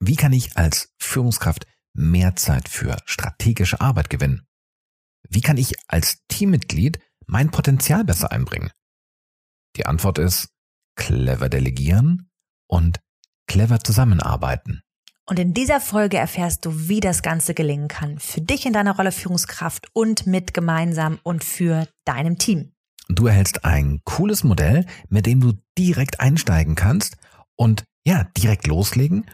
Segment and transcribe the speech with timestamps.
[0.00, 4.46] Wie kann ich als Führungskraft mehr Zeit für strategische Arbeit gewinnen?
[5.28, 8.70] Wie kann ich als Teammitglied mein Potenzial besser einbringen?
[9.76, 10.50] Die Antwort ist
[10.96, 12.30] clever delegieren
[12.68, 13.00] und
[13.46, 14.82] clever zusammenarbeiten.
[15.26, 18.18] Und in dieser Folge erfährst du, wie das Ganze gelingen kann.
[18.18, 22.72] Für dich in deiner Rolle Führungskraft und mit gemeinsam und für deinem Team.
[23.10, 27.16] Du erhältst ein cooles Modell, mit dem du direkt einsteigen kannst
[27.56, 29.26] und ja, direkt loslegen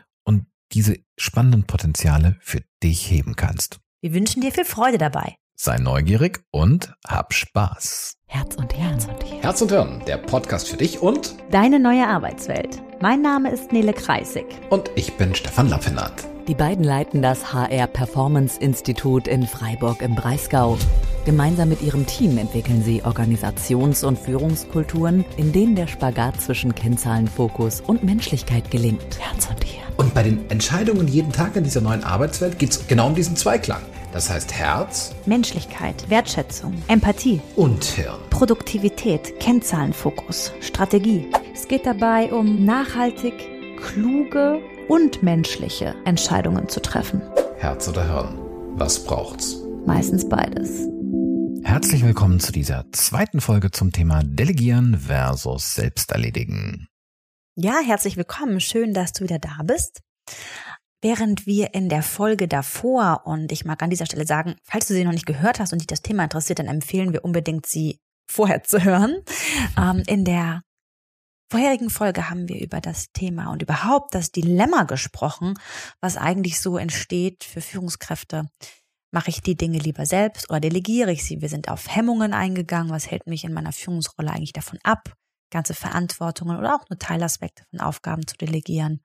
[0.72, 3.78] diese spannenden Potenziale für dich heben kannst.
[4.00, 5.36] Wir wünschen dir viel Freude dabei.
[5.56, 8.14] Sei neugierig und hab Spaß.
[8.26, 9.40] Herz und Herz und Hirn.
[9.42, 12.82] Herz und Hirn, der Podcast für dich und deine neue Arbeitswelt.
[13.00, 14.46] Mein Name ist Nele Kreisig.
[14.70, 16.33] Und ich bin Stefan Lappenat.
[16.46, 20.76] Die beiden leiten das HR Performance Institut in Freiburg im Breisgau.
[21.24, 27.80] Gemeinsam mit ihrem Team entwickeln sie Organisations- und Führungskulturen, in denen der Spagat zwischen Kennzahlenfokus
[27.80, 29.18] und Menschlichkeit gelingt.
[29.18, 29.86] Herz und Hirn.
[29.96, 33.36] Und bei den Entscheidungen jeden Tag in dieser neuen Arbeitswelt geht es genau um diesen
[33.36, 33.80] Zweiklang.
[34.12, 38.20] Das heißt Herz, Menschlichkeit, Wertschätzung, Empathie und Hirn.
[38.28, 41.26] Produktivität, Kennzahlenfokus, Strategie.
[41.54, 43.32] Es geht dabei um nachhaltig,
[43.80, 47.22] kluge und menschliche Entscheidungen zu treffen.
[47.58, 48.38] Herz oder Hirn?
[48.76, 49.56] Was braucht's?
[49.86, 50.88] Meistens beides.
[51.62, 56.88] Herzlich willkommen zu dieser zweiten Folge zum Thema Delegieren versus Selbsterledigen.
[57.56, 58.60] Ja, herzlich willkommen.
[58.60, 60.00] Schön, dass du wieder da bist.
[61.00, 64.94] Während wir in der Folge davor, und ich mag an dieser Stelle sagen, falls du
[64.94, 68.00] sie noch nicht gehört hast und dich das Thema interessiert, dann empfehlen wir unbedingt, sie
[68.30, 69.22] vorher zu hören.
[69.78, 70.62] Ähm, in der
[71.54, 75.54] vorherigen Folge haben wir über das Thema und überhaupt das Dilemma gesprochen,
[76.00, 78.50] was eigentlich so entsteht für Führungskräfte.
[79.12, 81.40] Mache ich die Dinge lieber selbst oder delegiere ich sie?
[81.40, 82.90] Wir sind auf Hemmungen eingegangen.
[82.90, 85.14] Was hält mich in meiner Führungsrolle eigentlich davon ab,
[85.50, 89.04] ganze Verantwortungen oder auch nur Teilaspekte von Aufgaben zu delegieren?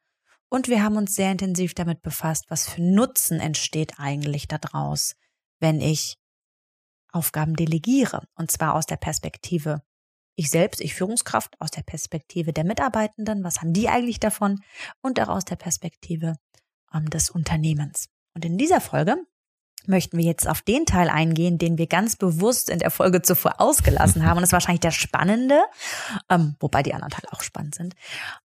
[0.49, 5.13] Und wir haben uns sehr intensiv damit befasst, was für Nutzen entsteht eigentlich daraus,
[5.59, 6.17] wenn ich
[7.11, 8.23] Aufgaben delegiere.
[8.33, 9.83] Und zwar aus der Perspektive
[10.39, 14.61] ich selbst, ich Führungskraft, aus der Perspektive der Mitarbeitenden, was haben die eigentlich davon?
[15.01, 16.35] Und auch aus der Perspektive
[16.93, 18.07] ähm, des Unternehmens.
[18.33, 19.17] Und in dieser Folge
[19.85, 23.59] möchten wir jetzt auf den Teil eingehen, den wir ganz bewusst in der Folge zuvor
[23.59, 24.37] ausgelassen haben.
[24.37, 25.59] Und das ist wahrscheinlich der spannende,
[26.29, 27.95] ähm, wobei die anderen Teile auch spannend sind.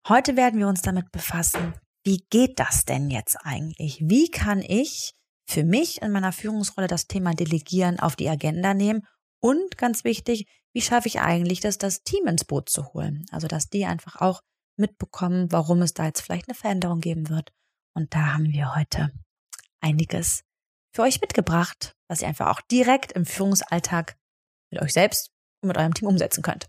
[0.07, 3.99] Heute werden wir uns damit befassen, wie geht das denn jetzt eigentlich?
[4.01, 5.13] Wie kann ich
[5.45, 9.05] für mich in meiner Führungsrolle das Thema Delegieren auf die Agenda nehmen?
[9.39, 13.25] Und ganz wichtig, wie schaffe ich eigentlich, dass das Team ins Boot zu holen?
[13.31, 14.41] Also, dass die einfach auch
[14.77, 17.53] mitbekommen, warum es da jetzt vielleicht eine Veränderung geben wird.
[17.95, 19.11] Und da haben wir heute
[19.81, 20.43] einiges
[20.91, 24.17] für euch mitgebracht, was ihr einfach auch direkt im Führungsalltag
[24.71, 26.67] mit euch selbst und mit eurem Team umsetzen könnt.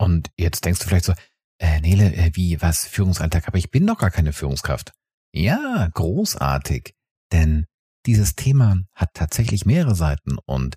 [0.00, 1.14] Und jetzt denkst du vielleicht so,
[1.60, 3.48] äh, Nele, äh, wie, was, Führungsalltag?
[3.48, 4.92] Aber ich bin doch gar keine Führungskraft.
[5.32, 6.94] Ja, großartig.
[7.32, 7.66] Denn
[8.06, 10.76] dieses Thema hat tatsächlich mehrere Seiten und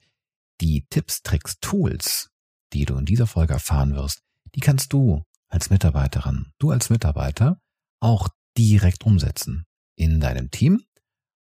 [0.62, 2.32] die Tipps, Tricks, Tools,
[2.74, 4.24] die du in dieser Folge erfahren wirst,
[4.56, 7.60] die kannst du als Mitarbeiterin, du als Mitarbeiter
[8.00, 9.66] auch direkt umsetzen.
[9.98, 10.84] In deinem Team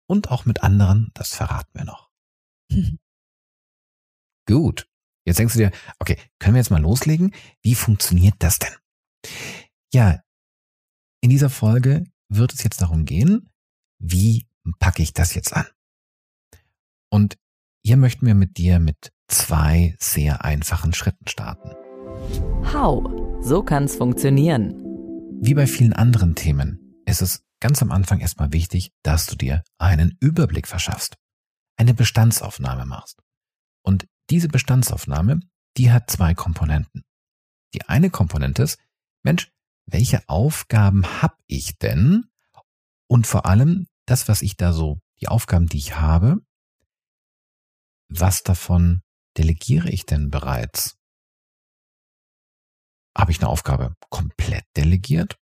[0.06, 2.10] und auch mit anderen, das verraten wir noch.
[4.46, 4.88] Gut.
[5.24, 5.70] Jetzt denkst du dir,
[6.00, 7.32] okay, können wir jetzt mal loslegen?
[7.62, 8.74] Wie funktioniert das denn?
[9.92, 10.20] Ja,
[11.20, 13.48] in dieser Folge wird es jetzt darum gehen,
[14.00, 14.48] wie
[14.80, 15.66] packe ich das jetzt an?
[17.08, 17.38] Und
[17.84, 21.70] hier möchten wir mit dir mit zwei sehr einfachen Schritten starten.
[22.72, 23.42] How?
[23.42, 24.74] So kann es funktionieren.
[25.40, 29.64] Wie bei vielen anderen Themen ist es ganz am Anfang erstmal wichtig, dass du dir
[29.78, 31.16] einen Überblick verschaffst,
[31.76, 33.20] eine Bestandsaufnahme machst.
[33.82, 35.40] Und diese Bestandsaufnahme,
[35.76, 37.02] die hat zwei Komponenten.
[37.74, 38.78] Die eine Komponente ist,
[39.24, 39.50] Mensch,
[39.86, 42.26] welche Aufgaben habe ich denn?
[43.08, 46.40] Und vor allem das, was ich da so, die Aufgaben, die ich habe,
[48.18, 49.02] was davon
[49.36, 50.98] delegiere ich denn bereits?
[53.16, 55.38] Habe ich eine Aufgabe komplett delegiert?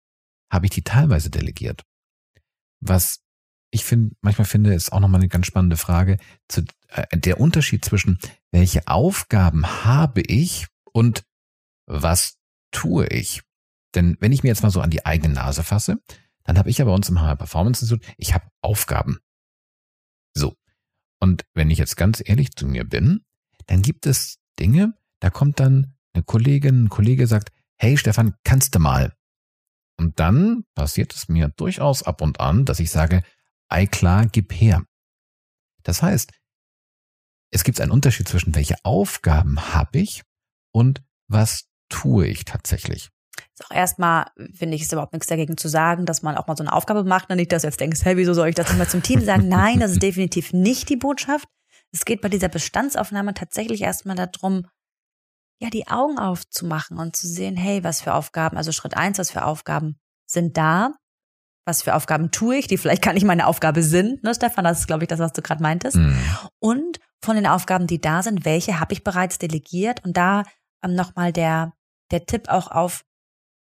[0.52, 1.84] Habe ich die teilweise delegiert?
[2.80, 3.22] Was
[3.72, 7.84] ich finde, manchmal finde, ist auch nochmal eine ganz spannende Frage, zu, äh, der Unterschied
[7.84, 8.18] zwischen
[8.52, 11.24] welche Aufgaben habe ich und
[11.86, 12.38] was
[12.72, 13.42] tue ich?
[13.96, 15.98] Denn wenn ich mir jetzt mal so an die eigene Nase fasse,
[16.44, 19.20] dann habe ich ja bei uns im HR Performance Institute, ich habe Aufgaben.
[20.34, 20.56] So.
[21.20, 23.26] Und wenn ich jetzt ganz ehrlich zu mir bin,
[23.66, 28.76] dann gibt es Dinge, da kommt dann eine Kollegin, ein Kollege sagt, hey Stefan, kannst
[28.76, 29.14] du mal?
[30.00, 33.24] Und dann passiert es mir durchaus ab und an, dass ich sage,
[33.68, 34.84] ei klar, gib her.
[35.84, 36.32] Das heißt,
[37.52, 40.24] es gibt einen Unterschied zwischen welche Aufgaben habe ich
[40.72, 43.10] und was tue ich tatsächlich.
[43.58, 46.56] Ist auch erstmal, finde ich, ist überhaupt nichts dagegen zu sagen, dass man auch mal
[46.56, 47.32] so eine Aufgabe macht.
[47.32, 49.48] Und nicht, dass du jetzt denkst, hey, wieso soll ich das mal zum Team sagen?
[49.48, 51.48] Nein, das ist definitiv nicht die Botschaft.
[51.92, 54.68] Es geht bei dieser Bestandsaufnahme tatsächlich erstmal darum,
[55.60, 59.32] ja, die Augen aufzumachen und zu sehen, hey, was für Aufgaben, also Schritt eins, was
[59.32, 60.94] für Aufgaben sind da?
[61.66, 64.66] Was für Aufgaben tue ich, die vielleicht gar nicht meine Aufgabe sind, ne, Stefan?
[64.66, 65.96] Das ist, glaube ich, das, was du gerade meintest.
[65.96, 66.16] Mhm.
[66.60, 70.06] Und von den Aufgaben, die da sind, welche habe ich bereits delegiert?
[70.06, 70.44] Und da
[70.84, 71.74] ähm, nochmal der,
[72.12, 73.04] der Tipp auch auf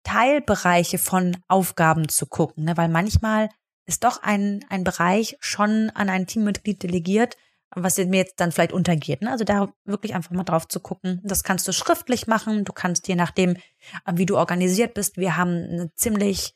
[0.07, 2.77] Teilbereiche von Aufgaben zu gucken, ne?
[2.77, 3.50] weil manchmal
[3.86, 7.36] ist doch ein, ein Bereich schon an ein Teammitglied delegiert,
[7.75, 9.21] was mir jetzt dann vielleicht untergeht.
[9.21, 9.31] Ne?
[9.31, 11.19] Also da wirklich einfach mal drauf zu gucken.
[11.25, 12.63] Das kannst du schriftlich machen.
[12.63, 16.54] Du kannst je nachdem, äh, wie du organisiert bist, wir haben eine ziemlich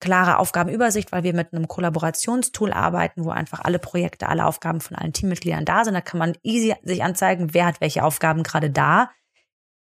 [0.00, 4.96] klare Aufgabenübersicht, weil wir mit einem Kollaborationstool arbeiten, wo einfach alle Projekte, alle Aufgaben von
[4.96, 5.94] allen Teammitgliedern da sind.
[5.94, 9.10] Da kann man easy sich anzeigen, wer hat welche Aufgaben gerade da.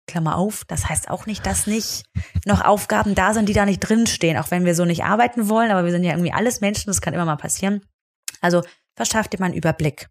[0.07, 2.03] Klammer auf, das heißt auch nicht, dass nicht
[2.45, 5.71] noch Aufgaben da sind, die da nicht drinstehen, auch wenn wir so nicht arbeiten wollen,
[5.71, 7.85] aber wir sind ja irgendwie alles Menschen, das kann immer mal passieren.
[8.41, 8.63] Also
[8.95, 10.09] verschaff dir mal einen Überblick.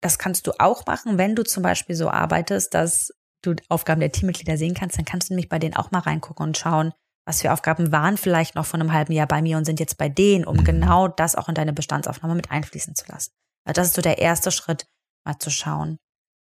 [0.00, 3.12] Das kannst du auch machen, wenn du zum Beispiel so arbeitest, dass
[3.42, 6.46] du Aufgaben der Teammitglieder sehen kannst, dann kannst du nämlich bei denen auch mal reingucken
[6.46, 6.92] und schauen,
[7.26, 9.96] was für Aufgaben waren vielleicht noch von einem halben Jahr bei mir und sind jetzt
[9.96, 10.64] bei denen, um mhm.
[10.64, 13.32] genau das auch in deine Bestandsaufnahme mit einfließen zu lassen.
[13.64, 14.86] Weil das ist so der erste Schritt,
[15.24, 15.98] mal zu schauen,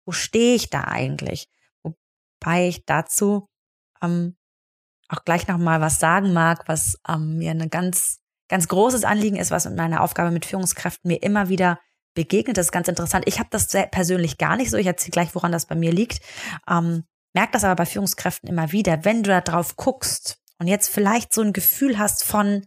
[0.07, 1.49] wo stehe ich da eigentlich?
[2.41, 3.47] Wobei ich dazu
[4.03, 4.37] ähm,
[5.09, 9.51] auch gleich nochmal was sagen mag, was ähm, mir ein ganz, ganz großes Anliegen ist,
[9.51, 11.79] was in meiner Aufgabe mit Führungskräften mir immer wieder
[12.15, 12.57] begegnet.
[12.57, 13.25] Das ist ganz interessant.
[13.27, 14.77] Ich habe das persönlich gar nicht so.
[14.77, 16.21] Ich erzähle gleich, woran das bei mir liegt.
[16.69, 17.05] Ähm,
[17.35, 19.05] merke das aber bei Führungskräften immer wieder.
[19.05, 22.67] Wenn du da drauf guckst und jetzt vielleicht so ein Gefühl hast von,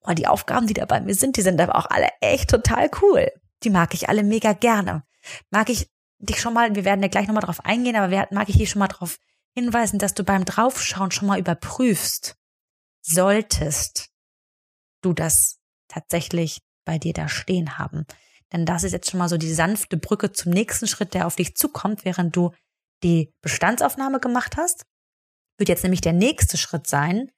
[0.00, 2.90] oh, die Aufgaben, die da bei mir sind, die sind aber auch alle echt total
[3.02, 3.28] cool.
[3.62, 5.04] Die mag ich alle mega gerne.
[5.50, 5.88] Mag ich
[6.24, 8.80] dich schon mal, wir werden ja gleich nochmal drauf eingehen, aber mag ich dich schon
[8.80, 9.18] mal darauf
[9.54, 12.36] hinweisen, dass du beim Draufschauen schon mal überprüfst,
[13.02, 14.08] solltest
[15.02, 18.06] du das tatsächlich bei dir da stehen haben.
[18.52, 21.36] Denn das ist jetzt schon mal so die sanfte Brücke zum nächsten Schritt, der auf
[21.36, 22.52] dich zukommt, während du
[23.02, 24.84] die Bestandsaufnahme gemacht hast.
[25.58, 27.30] Wird jetzt nämlich der nächste Schritt sein,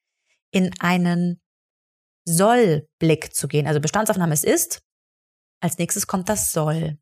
[0.51, 1.41] in einen
[2.25, 3.67] Soll-Blick zu gehen.
[3.67, 4.81] Also Bestandsaufnahme ist ist.
[5.61, 6.99] Als nächstes kommt das Soll.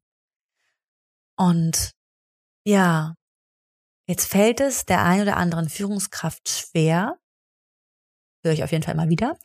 [1.36, 1.92] Und
[2.66, 3.14] ja,
[4.08, 7.18] jetzt fällt es der ein oder anderen Führungskraft schwer,
[8.44, 9.38] höre ich auf jeden Fall mal wieder.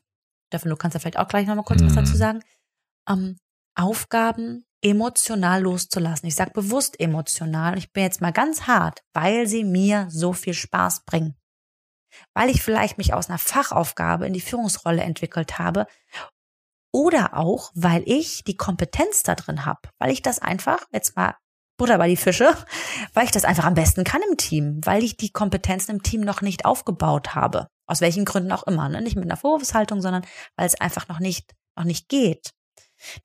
[0.48, 1.88] Stefan, du kannst ja vielleicht auch gleich nochmal kurz mhm.
[1.88, 2.44] was dazu sagen.
[3.08, 3.38] Ähm,
[3.76, 6.28] Aufgaben emotional loszulassen.
[6.28, 7.78] Ich sage bewusst emotional.
[7.78, 11.36] Ich bin jetzt mal ganz hart, weil sie mir so viel Spaß bringen.
[12.34, 15.86] Weil ich vielleicht mich aus einer Fachaufgabe in die Führungsrolle entwickelt habe
[16.92, 21.36] oder auch, weil ich die Kompetenz da drin habe, weil ich das einfach, jetzt mal
[21.80, 22.56] Butter bei die Fische,
[23.14, 26.22] weil ich das einfach am besten kann im Team, weil ich die Kompetenzen im Team
[26.22, 27.68] noch nicht aufgebaut habe.
[27.88, 29.02] Aus welchen Gründen auch immer, ne?
[29.02, 30.24] nicht mit einer Vorwurfshaltung, sondern
[30.56, 32.52] weil es einfach noch nicht, noch nicht geht.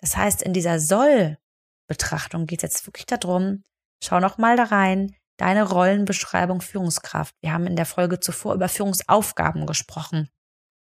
[0.01, 3.63] Das heißt, in dieser Soll-Betrachtung geht es jetzt wirklich darum,
[4.03, 7.35] schau noch mal da rein, deine Rollenbeschreibung Führungskraft.
[7.43, 10.31] Wir haben in der Folge zuvor über Führungsaufgaben gesprochen,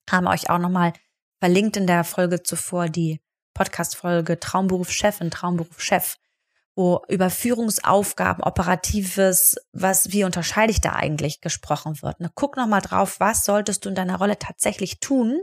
[0.10, 0.94] haben euch auch noch mal
[1.40, 3.19] verlinkt in der Folge zuvor die
[3.54, 6.16] Podcast-Folge Traumberuf Chefin, Traumberuf Chef
[6.75, 12.20] wo über Führungsaufgaben, operatives, was, wie unterscheide ich da eigentlich gesprochen wird.
[12.20, 12.31] Ne?
[12.34, 15.40] Guck nochmal drauf, was solltest du in deiner Rolle tatsächlich tun,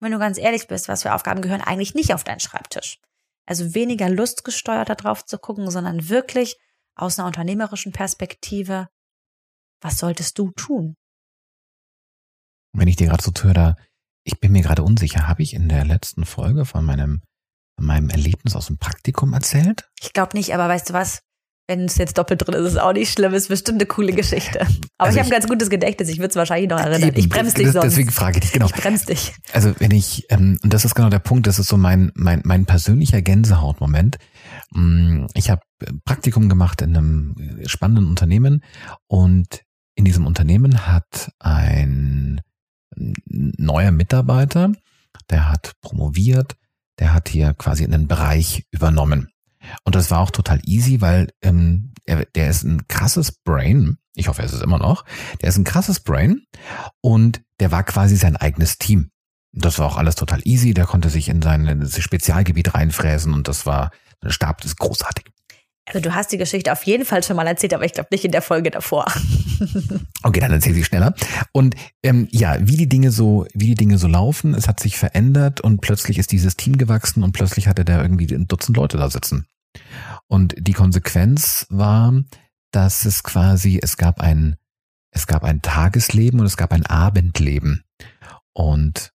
[0.00, 3.00] wenn du ganz ehrlich bist, was für Aufgaben gehören eigentlich nicht auf deinen Schreibtisch.
[3.46, 6.56] Also weniger lustgesteuert darauf zu gucken, sondern wirklich
[6.94, 8.88] aus einer unternehmerischen Perspektive,
[9.80, 10.96] was solltest du tun?
[12.74, 13.76] Wenn ich dir gerade so zuhöre,
[14.24, 17.22] ich bin mir gerade unsicher, habe ich in der letzten Folge von meinem
[17.82, 19.88] meinem Erlebnis aus dem Praktikum erzählt?
[20.00, 21.22] Ich glaube nicht, aber weißt du was?
[21.68, 23.32] Wenn es jetzt doppelt drin ist, ist es auch nicht schlimm.
[23.34, 24.60] Ist bestimmt eine coole Geschichte.
[24.98, 26.08] Aber also ich habe ein ganz gutes Gedächtnis.
[26.08, 27.10] Ich würde es wahrscheinlich noch erinnern.
[27.10, 27.84] Eben, ich bremse dich sonst.
[27.84, 28.66] Deswegen frage ich dich, genau.
[28.66, 29.32] Ich bremse dich.
[29.52, 32.42] Also wenn ich, ähm, und das ist genau der Punkt, das ist so mein, mein,
[32.44, 34.18] mein persönlicher Gänsehautmoment.
[34.72, 35.62] Mm, ich habe
[36.04, 38.64] Praktikum gemacht in einem spannenden Unternehmen
[39.06, 39.62] und
[39.94, 42.40] in diesem Unternehmen hat ein
[42.96, 44.72] neuer Mitarbeiter,
[45.30, 46.56] der hat promoviert,
[46.98, 49.28] der hat hier quasi einen Bereich übernommen.
[49.84, 53.98] Und das war auch total easy, weil ähm, er, der ist ein krasses Brain.
[54.14, 55.04] Ich hoffe, er ist es immer noch.
[55.40, 56.42] Der ist ein krasses Brain
[57.00, 59.10] und der war quasi sein eigenes Team.
[59.52, 60.74] Das war auch alles total easy.
[60.74, 63.90] Der konnte sich in sein Spezialgebiet reinfräsen und das war,
[64.22, 65.26] der Stab ist großartig.
[65.86, 68.24] Also du hast die Geschichte auf jeden Fall schon mal erzählt, aber ich glaube nicht
[68.24, 69.04] in der Folge davor.
[70.22, 71.14] okay, dann erzähl sie schneller.
[71.50, 71.74] Und
[72.04, 75.60] ähm, ja, wie die Dinge so, wie die Dinge so laufen, es hat sich verändert
[75.60, 79.10] und plötzlich ist dieses Team gewachsen und plötzlich hatte der irgendwie ein Dutzend Leute da
[79.10, 79.46] sitzen.
[80.28, 82.14] Und die Konsequenz war,
[82.70, 84.56] dass es quasi, es gab ein,
[85.10, 87.82] es gab ein Tagesleben und es gab ein Abendleben.
[88.52, 89.12] Und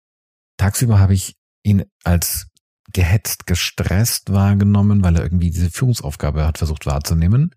[0.58, 2.46] tagsüber habe ich ihn als
[2.92, 7.54] gehetzt, gestresst wahrgenommen, weil er irgendwie diese Führungsaufgabe hat versucht wahrzunehmen.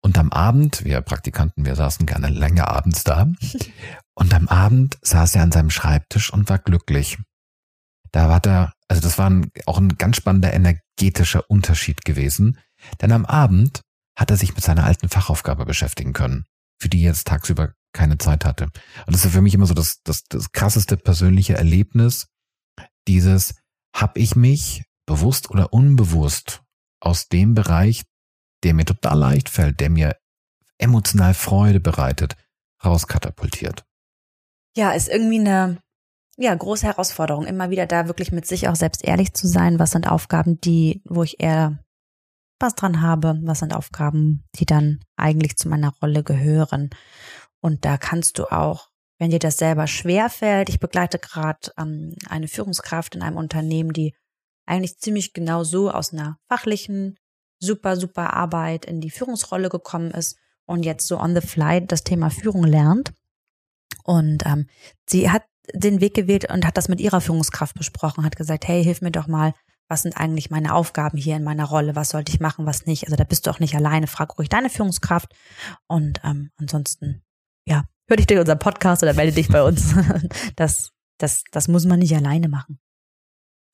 [0.00, 3.28] Und am Abend, wir Praktikanten, wir saßen gerne länger abends da.
[4.14, 7.16] Und am Abend saß er an seinem Schreibtisch und war glücklich.
[8.10, 12.58] Da war er, also das war ein, auch ein ganz spannender energetischer Unterschied gewesen.
[13.00, 13.80] Denn am Abend
[14.14, 16.44] hat er sich mit seiner alten Fachaufgabe beschäftigen können,
[16.78, 18.64] für die er jetzt tagsüber keine Zeit hatte.
[19.06, 22.26] Und das ist für mich immer so das, das, das krasseste persönliche Erlebnis,
[23.08, 23.54] dieses,
[23.94, 26.62] habe ich mich bewusst oder unbewusst
[27.00, 28.04] aus dem Bereich,
[28.62, 30.16] der mir total leicht fällt, der mir
[30.78, 32.36] emotional Freude bereitet,
[32.84, 33.84] rauskatapultiert.
[34.76, 35.78] Ja, ist irgendwie eine
[36.38, 39.78] ja, große Herausforderung, immer wieder da wirklich mit sich auch selbst ehrlich zu sein.
[39.78, 41.78] Was sind Aufgaben, die, wo ich eher
[42.56, 43.38] Spaß dran habe?
[43.42, 46.90] Was sind Aufgaben, die dann eigentlich zu meiner Rolle gehören?
[47.60, 48.88] Und da kannst du auch,
[49.22, 54.16] wenn dir das selber schwerfällt, ich begleite gerade ähm, eine Führungskraft in einem Unternehmen, die
[54.66, 57.14] eigentlich ziemlich genau so aus einer fachlichen,
[57.60, 62.02] super, super Arbeit in die Führungsrolle gekommen ist und jetzt so on the fly das
[62.02, 63.12] Thema Führung lernt.
[64.02, 64.66] Und ähm,
[65.08, 68.82] sie hat den Weg gewählt und hat das mit ihrer Führungskraft besprochen, hat gesagt, hey,
[68.82, 69.54] hilf mir doch mal,
[69.86, 73.04] was sind eigentlich meine Aufgaben hier in meiner Rolle, was sollte ich machen, was nicht.
[73.04, 75.32] Also da bist du auch nicht alleine, frag ruhig deine Führungskraft.
[75.86, 77.22] Und ähm, ansonsten,
[77.64, 79.94] ja, hör dich durch unseren Podcast oder melde dich bei uns.
[80.56, 82.78] Das, das, das muss man nicht alleine machen.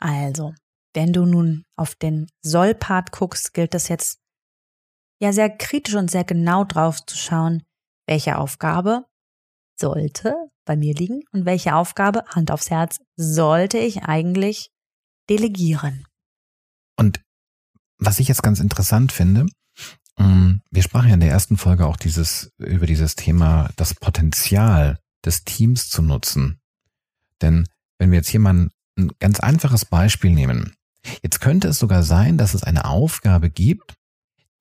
[0.01, 0.55] Also,
[0.95, 4.21] wenn du nun auf den Soll-Part guckst, gilt das jetzt
[5.21, 7.65] ja sehr kritisch und sehr genau drauf zu schauen,
[8.07, 9.07] welche Aufgabe
[9.77, 14.71] sollte bei mir liegen und welche Aufgabe, Hand aufs Herz, sollte ich eigentlich
[15.29, 16.07] delegieren.
[16.97, 17.21] Und
[17.99, 19.47] was ich jetzt ganz interessant finde,
[20.19, 25.45] wir sprachen ja in der ersten Folge auch dieses, über dieses Thema, das Potenzial des
[25.45, 26.61] Teams zu nutzen.
[27.41, 30.77] Denn wenn wir jetzt hier mal ein, ein ganz einfaches Beispiel nehmen,
[31.23, 33.95] jetzt könnte es sogar sein, dass es eine Aufgabe gibt,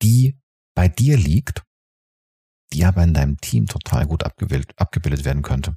[0.02, 0.38] die
[0.74, 1.64] bei dir liegt,
[2.72, 5.76] die aber in deinem Team total gut abgebildet, abgebildet werden könnte.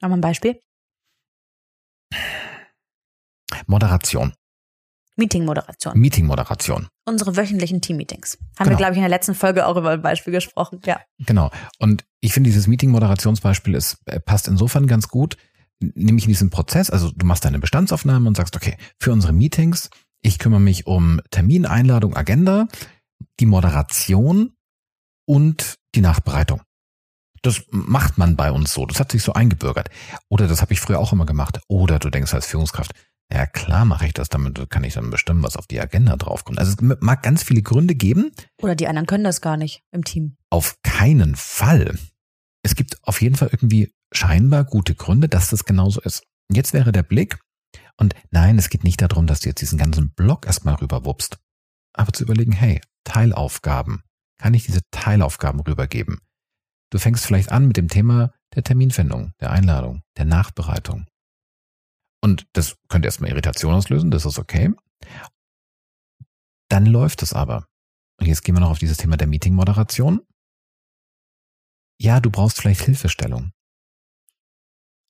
[0.00, 0.60] Nochmal ein Beispiel.
[3.66, 4.34] Moderation.
[5.20, 5.98] Meeting-Moderation.
[5.98, 6.88] Meeting-Moderation.
[7.06, 8.38] Unsere wöchentlichen Team-Meetings.
[8.58, 8.70] Haben Genau.
[8.70, 10.80] wir, glaube ich, in der letzten Folge auch über ein Beispiel gesprochen.
[10.84, 11.00] Ja.
[11.20, 11.50] Genau.
[11.78, 15.36] Und ich finde, dieses Meeting-Moderationsbeispiel ist, äh, passt insofern ganz gut,
[15.80, 16.90] nämlich in diesem Prozess.
[16.90, 19.90] Also du machst deine Bestandsaufnahme und sagst, okay, für unsere Meetings,
[20.22, 22.66] ich kümmere mich um Termin, Einladung, Agenda,
[23.38, 24.52] die Moderation
[25.26, 26.62] und die Nachbereitung.
[27.42, 28.84] Das macht man bei uns so.
[28.84, 29.88] Das hat sich so eingebürgert.
[30.28, 31.60] Oder das habe ich früher auch immer gemacht.
[31.68, 32.92] Oder du denkst als Führungskraft,
[33.32, 36.58] ja klar mache ich das, damit kann ich dann bestimmen, was auf die Agenda draufkommt.
[36.58, 40.04] Also es mag ganz viele Gründe geben, Oder die anderen können das gar nicht im
[40.04, 40.36] Team.
[40.50, 41.98] auf keinen Fall.
[42.62, 46.24] Es gibt auf jeden Fall irgendwie scheinbar gute Gründe, dass das genauso ist.
[46.52, 47.38] Jetzt wäre der Blick,
[47.96, 51.38] und nein, es geht nicht darum, dass du jetzt diesen ganzen Block erstmal rüberwuppst,
[51.92, 54.02] aber zu überlegen, hey, Teilaufgaben.
[54.38, 56.20] Kann ich diese Teilaufgaben rübergeben?
[56.90, 61.06] Du fängst vielleicht an mit dem Thema der Terminfindung, der Einladung, der Nachbereitung.
[62.22, 64.72] Und das könnte erstmal Irritation auslösen, das ist okay.
[66.68, 67.66] Dann läuft es aber.
[68.20, 70.20] Und jetzt gehen wir noch auf dieses Thema der Meeting-Moderation.
[72.00, 73.52] Ja, du brauchst vielleicht Hilfestellung.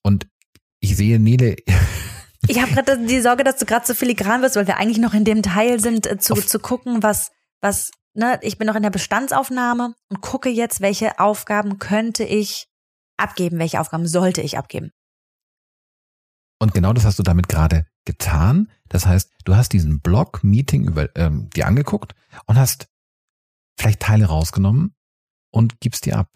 [0.03, 0.27] Und
[0.79, 1.57] ich sehe Nele,
[2.47, 5.13] Ich habe gerade die Sorge, dass du gerade so filigran wirst, weil wir eigentlich noch
[5.13, 8.75] in dem Teil sind, äh, zu, Auf- zu gucken, was, was, ne, ich bin noch
[8.75, 12.67] in der Bestandsaufnahme und gucke jetzt, welche Aufgaben könnte ich
[13.17, 14.91] abgeben, welche Aufgaben sollte ich abgeben.
[16.61, 18.71] Und genau das hast du damit gerade getan.
[18.87, 22.13] Das heißt, du hast diesen Blog-Meeting über ähm, dir angeguckt
[22.45, 22.87] und hast
[23.79, 24.95] vielleicht Teile rausgenommen
[25.51, 26.29] und gibst die ab.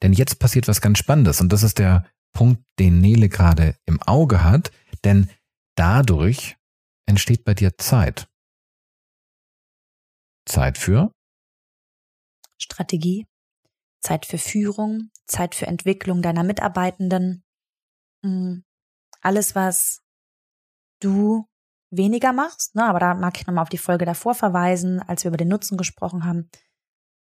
[0.00, 4.00] Denn jetzt passiert was ganz Spannendes und das ist der Punkt, den Nele gerade im
[4.02, 4.70] Auge hat,
[5.02, 5.28] denn
[5.74, 6.56] dadurch
[7.06, 8.28] entsteht bei dir Zeit.
[10.46, 11.10] Zeit für
[12.58, 13.26] Strategie,
[14.00, 17.42] Zeit für Führung, Zeit für Entwicklung deiner Mitarbeitenden.
[19.22, 20.02] Alles, was
[21.00, 21.46] du
[21.90, 25.28] weniger machst, ne, aber da mag ich nochmal auf die Folge davor verweisen, als wir
[25.28, 26.50] über den Nutzen gesprochen haben.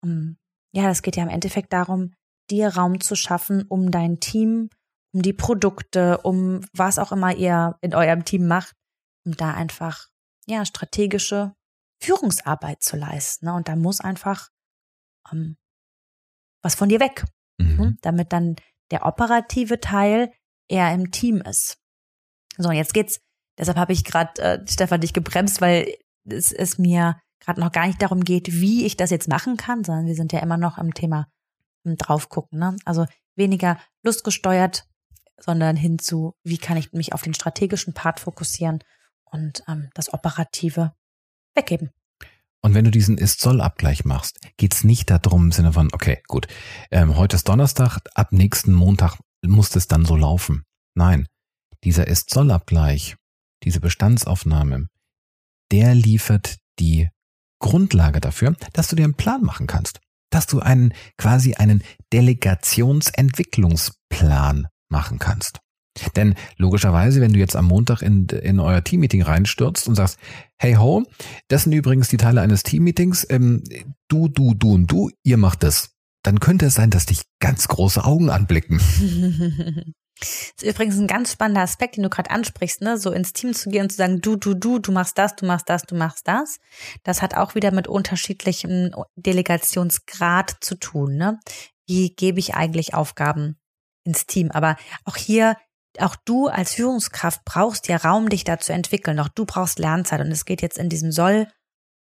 [0.03, 0.33] Mm,
[0.73, 2.13] Ja, es geht ja im Endeffekt darum,
[2.51, 4.69] dir Raum zu schaffen, um dein Team,
[5.13, 8.75] um die Produkte, um was auch immer ihr in eurem Team macht,
[9.25, 10.07] um da einfach,
[10.45, 11.55] ja, strategische
[12.03, 13.45] Führungsarbeit zu leisten.
[13.47, 13.53] Ne?
[13.55, 14.49] Und da muss einfach
[15.31, 15.57] ähm,
[16.63, 17.25] was von dir weg,
[17.59, 17.75] Mhm.
[17.77, 17.97] ne?
[18.01, 18.55] damit dann
[18.91, 20.31] der operative Teil
[20.69, 21.77] eher im Team ist.
[22.59, 23.21] So, und jetzt geht's,
[23.57, 27.87] deshalb habe ich gerade, äh, Stefan, dich gebremst, weil es, es mir gerade noch gar
[27.87, 30.77] nicht darum geht, wie ich das jetzt machen kann, sondern wir sind ja immer noch
[30.77, 31.27] im Thema
[31.85, 32.59] drauf gucken.
[32.59, 32.75] Ne?
[32.83, 34.85] Also weniger lustgesteuert,
[35.39, 38.83] sondern hin zu, wie kann ich mich auf den strategischen Part fokussieren
[39.23, 40.93] und ähm, das Operative
[41.55, 41.91] weggeben.
[42.61, 46.47] Und wenn du diesen Ist-Soll-Abgleich machst, geht's nicht darum im Sinne von, okay, gut,
[46.91, 50.65] ähm, heute ist Donnerstag, ab nächsten Montag muss es dann so laufen.
[50.93, 51.25] Nein,
[51.83, 53.15] dieser Ist-Soll-Abgleich,
[53.63, 54.87] diese Bestandsaufnahme,
[55.71, 57.09] der liefert die
[57.59, 59.99] Grundlage dafür, dass du dir einen Plan machen kannst.
[60.31, 61.83] Dass du einen, quasi einen
[62.13, 65.59] Delegationsentwicklungsplan machen kannst.
[66.15, 70.17] Denn logischerweise, wenn du jetzt am Montag in, in euer Teammeeting reinstürzt und sagst,
[70.57, 71.03] hey ho,
[71.47, 73.63] das sind übrigens die Teile eines Teammeetings, ähm,
[74.07, 75.91] du, du, du und du, ihr macht das,
[76.23, 78.79] dann könnte es sein, dass dich ganz große Augen anblicken.
[80.19, 82.97] Das ist übrigens ein ganz spannender Aspekt, den du gerade ansprichst, ne?
[82.97, 85.45] So ins Team zu gehen und zu sagen, du, du, du, du machst das, du
[85.45, 86.57] machst das, du machst das.
[87.03, 91.39] Das hat auch wieder mit unterschiedlichem Delegationsgrad zu tun, ne?
[91.87, 93.57] Wie gebe ich eigentlich Aufgaben
[94.03, 94.51] ins Team?
[94.51, 95.55] Aber auch hier
[95.97, 99.19] auch du als Führungskraft brauchst ja Raum, dich da zu entwickeln.
[99.19, 100.21] Auch du brauchst Lernzeit.
[100.21, 101.47] Und es geht jetzt in diesem Soll,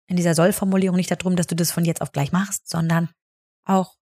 [0.08, 3.10] in dieser Soll-Formulierung nicht darum, dass du das von jetzt auf gleich machst, sondern
[3.66, 3.96] auch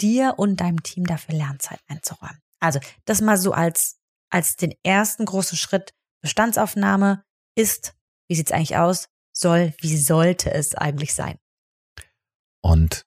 [0.00, 2.40] dir und deinem Team dafür Lernzeit einzuräumen.
[2.60, 3.98] Also, das mal so als,
[4.30, 5.92] als den ersten großen Schritt.
[6.22, 7.94] Bestandsaufnahme ist,
[8.28, 9.08] wie sieht's eigentlich aus?
[9.32, 11.36] Soll, wie sollte es eigentlich sein?
[12.62, 13.02] Und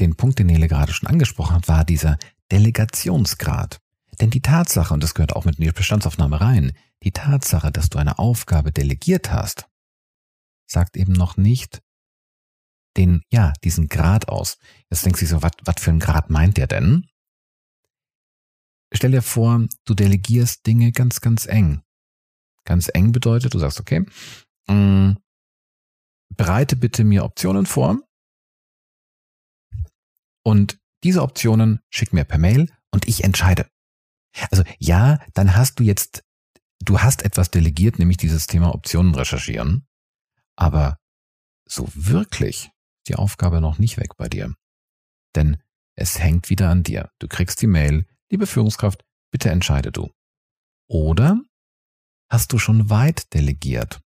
[0.00, 2.18] den Punkt, den Nele gerade schon angesprochen hat, war dieser
[2.50, 3.78] Delegationsgrad.
[4.20, 6.72] Denn die Tatsache, und das gehört auch mit in die Bestandsaufnahme rein,
[7.02, 9.66] die Tatsache, dass du eine Aufgabe delegiert hast,
[10.66, 11.82] sagt eben noch nicht
[12.96, 14.58] den, ja, diesen Grad aus.
[14.90, 17.06] Jetzt denkst du so, was für ein Grad meint der denn?
[18.92, 21.82] Stell dir vor, du delegierst Dinge ganz, ganz eng.
[22.64, 24.04] Ganz eng bedeutet, du sagst, okay,
[24.68, 25.16] mh, mm,
[26.36, 27.98] bereite bitte mir Optionen vor
[30.44, 33.68] und diese Optionen schick mir per Mail und ich entscheide.
[34.50, 36.24] Also ja, dann hast du jetzt,
[36.80, 39.86] du hast etwas delegiert, nämlich dieses Thema Optionen recherchieren,
[40.56, 40.98] aber
[41.68, 42.70] so wirklich
[43.08, 44.54] die Aufgabe noch nicht weg bei dir.
[45.34, 45.62] Denn
[45.94, 47.10] es hängt wieder an dir.
[47.18, 50.10] Du kriegst die Mail, liebe Führungskraft, bitte entscheide du.
[50.88, 51.40] Oder
[52.30, 54.00] hast du schon weit delegiert?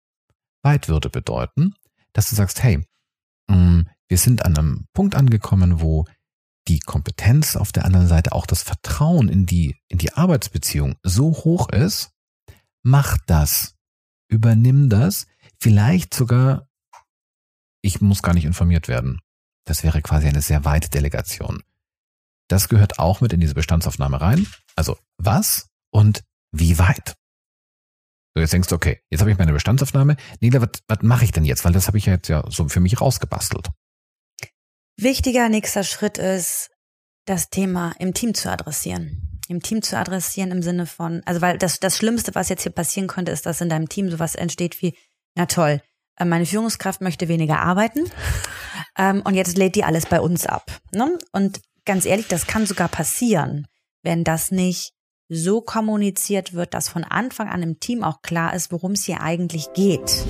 [0.61, 1.75] Weit würde bedeuten,
[2.13, 2.83] dass du sagst, hey,
[3.47, 6.05] mm, wir sind an einem Punkt angekommen, wo
[6.67, 11.31] die Kompetenz auf der anderen Seite, auch das Vertrauen in die, in die Arbeitsbeziehung so
[11.31, 12.11] hoch ist,
[12.83, 13.75] mach das.
[14.27, 15.25] Übernimm das.
[15.59, 16.67] Vielleicht sogar,
[17.81, 19.19] ich muss gar nicht informiert werden.
[19.65, 21.63] Das wäre quasi eine sehr weite Delegation.
[22.49, 24.47] Das gehört auch mit in diese Bestandsaufnahme rein.
[24.75, 27.15] Also was und wie weit?
[28.35, 30.17] So, jetzt denkst du, okay, jetzt habe ich meine Bestandsaufnahme.
[30.39, 31.63] Nila, was, was mache ich denn jetzt?
[31.63, 33.69] Weil das habe ich ja jetzt ja so für mich rausgebastelt.
[34.97, 36.71] Wichtiger nächster Schritt ist,
[37.25, 39.39] das Thema im Team zu adressieren.
[39.47, 42.71] Im Team zu adressieren im Sinne von, also weil das, das Schlimmste, was jetzt hier
[42.71, 44.95] passieren könnte, ist, dass in deinem Team sowas entsteht wie,
[45.35, 45.81] na toll,
[46.17, 48.11] äh, meine Führungskraft möchte weniger arbeiten
[48.97, 50.71] ähm, und jetzt lädt die alles bei uns ab.
[50.91, 51.17] Ne?
[51.31, 53.67] Und ganz ehrlich, das kann sogar passieren,
[54.03, 54.93] wenn das nicht
[55.29, 59.21] so kommuniziert wird, dass von Anfang an im Team auch klar ist, worum es hier
[59.21, 60.25] eigentlich geht.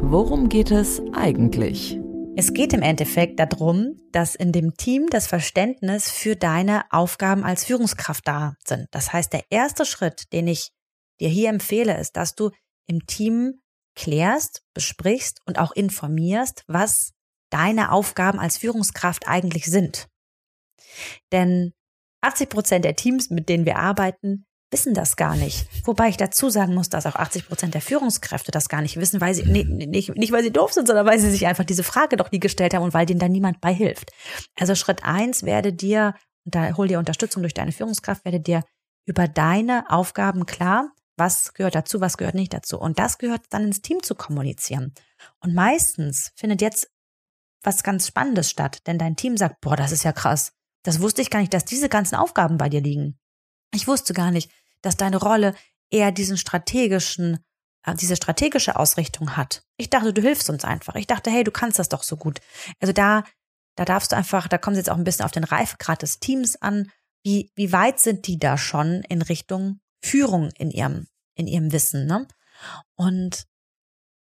[0.00, 1.98] Worum geht es eigentlich?
[2.36, 7.64] Es geht im Endeffekt darum, dass in dem Team das Verständnis für deine Aufgaben als
[7.64, 8.86] Führungskraft da sind.
[8.92, 10.70] Das heißt, der erste Schritt, den ich
[11.18, 12.50] dir hier empfehle, ist, dass du
[12.86, 13.60] im Team
[13.96, 17.10] klärst, besprichst und auch informierst, was
[17.50, 20.06] deine Aufgaben als Führungskraft eigentlich sind.
[21.32, 21.72] Denn
[22.22, 25.66] 80 Prozent der Teams, mit denen wir arbeiten, wissen das gar nicht.
[25.86, 29.20] Wobei ich dazu sagen muss, dass auch 80 Prozent der Führungskräfte das gar nicht wissen,
[29.20, 31.82] weil sie, nee, nicht, nicht weil sie doof sind, sondern weil sie sich einfach diese
[31.82, 34.10] Frage doch nie gestellt haben und weil denen da niemand bei hilft.
[34.58, 38.62] Also Schritt eins werde dir, und da hol dir Unterstützung durch deine Führungskraft, werde dir
[39.06, 42.78] über deine Aufgaben klar, was gehört dazu, was gehört nicht dazu.
[42.78, 44.92] Und das gehört dann ins Team zu kommunizieren.
[45.40, 46.90] Und meistens findet jetzt
[47.62, 50.52] was ganz Spannendes statt, denn dein Team sagt, boah, das ist ja krass.
[50.82, 53.18] Das wusste ich gar nicht, dass diese ganzen Aufgaben bei dir liegen.
[53.74, 54.50] Ich wusste gar nicht,
[54.82, 55.54] dass deine Rolle
[55.90, 57.44] eher diesen strategischen,
[57.84, 59.64] äh, diese strategische Ausrichtung hat.
[59.76, 60.94] Ich dachte, du hilfst uns einfach.
[60.94, 62.40] Ich dachte, hey, du kannst das doch so gut.
[62.80, 63.24] Also da,
[63.76, 66.20] da darfst du einfach, da kommt es jetzt auch ein bisschen auf den Reifegrad des
[66.20, 66.90] Teams an.
[67.24, 72.06] Wie, wie weit sind die da schon in Richtung Führung in ihrem, in ihrem Wissen,
[72.06, 72.26] ne?
[72.94, 73.46] Und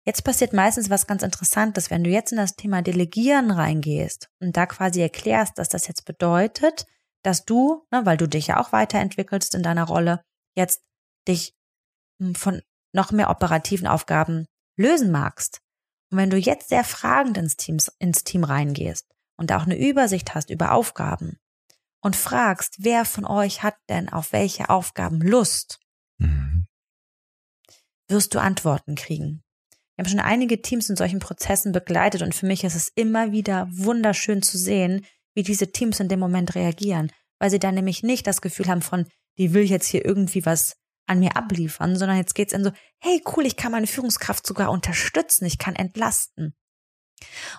[0.04, 4.56] Jetzt passiert meistens was ganz Interessantes, wenn du jetzt in das Thema Delegieren reingehst und
[4.56, 6.86] da quasi erklärst, dass das jetzt bedeutet,
[7.22, 10.24] dass du, ne, weil du dich ja auch weiterentwickelst in deiner Rolle,
[10.56, 10.82] jetzt
[11.28, 11.54] dich
[12.20, 12.62] hm, von
[12.92, 15.60] noch mehr operativen Aufgaben lösen magst.
[16.10, 19.78] Und wenn du jetzt sehr fragend ins, Teams, ins Team reingehst und da auch eine
[19.78, 21.38] Übersicht hast über Aufgaben
[22.00, 25.78] und fragst, wer von euch hat denn auf welche Aufgaben Lust,
[26.18, 26.66] Mhm.
[28.08, 29.42] wirst du Antworten kriegen.
[30.02, 33.30] Wir haben schon einige Teams in solchen Prozessen begleitet und für mich ist es immer
[33.30, 38.02] wieder wunderschön zu sehen, wie diese Teams in dem Moment reagieren, weil sie dann nämlich
[38.02, 39.06] nicht das Gefühl haben von,
[39.38, 40.74] die will jetzt hier irgendwie was
[41.06, 44.72] an mir abliefern, sondern jetzt geht's in so, hey cool, ich kann meine Führungskraft sogar
[44.72, 46.52] unterstützen, ich kann entlasten.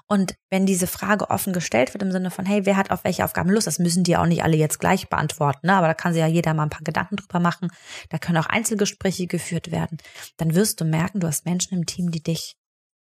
[0.07, 3.23] Und wenn diese Frage offen gestellt wird im Sinne von, hey, wer hat auf welche
[3.23, 5.73] Aufgaben Lust, das müssen die auch nicht alle jetzt gleich beantworten, ne?
[5.73, 7.69] aber da kann sich ja jeder mal ein paar Gedanken drüber machen,
[8.09, 9.97] da können auch Einzelgespräche geführt werden,
[10.37, 12.55] dann wirst du merken, du hast Menschen im Team, die dich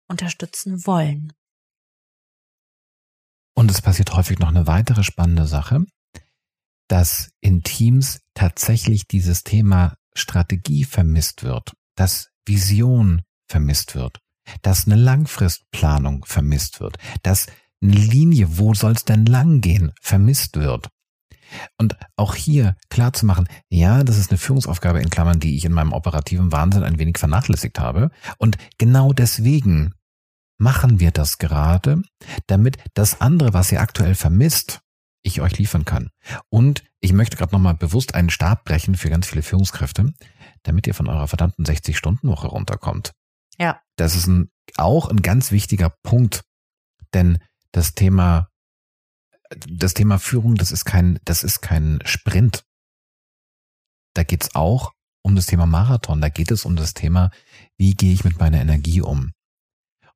[0.07, 1.33] unterstützen wollen.
[3.55, 5.85] Und es passiert häufig noch eine weitere spannende Sache,
[6.87, 14.19] dass in Teams tatsächlich dieses Thema Strategie vermisst wird, dass Vision vermisst wird,
[14.61, 17.47] dass eine Langfristplanung vermisst wird, dass
[17.81, 20.89] eine Linie, wo soll es denn lang gehen, vermisst wird.
[21.77, 25.65] Und auch hier klar zu machen, ja, das ist eine Führungsaufgabe in Klammern, die ich
[25.65, 28.09] in meinem operativen Wahnsinn ein wenig vernachlässigt habe.
[28.37, 29.93] Und genau deswegen
[30.57, 32.01] machen wir das gerade,
[32.47, 34.81] damit das andere, was ihr aktuell vermisst,
[35.23, 36.09] ich euch liefern kann.
[36.49, 40.13] Und ich möchte gerade nochmal bewusst einen Stab brechen für ganz viele Führungskräfte,
[40.63, 43.11] damit ihr von eurer verdammten 60-Stunden-Woche runterkommt.
[43.59, 43.81] Ja.
[43.95, 46.43] Das ist ein, auch ein ganz wichtiger Punkt,
[47.13, 47.39] denn
[47.71, 48.49] das Thema,
[49.67, 52.65] das Thema Führung, das ist kein, das ist kein Sprint.
[54.13, 56.21] Da geht's auch um das Thema Marathon.
[56.21, 57.31] Da geht es um das Thema,
[57.77, 59.31] wie gehe ich mit meiner Energie um?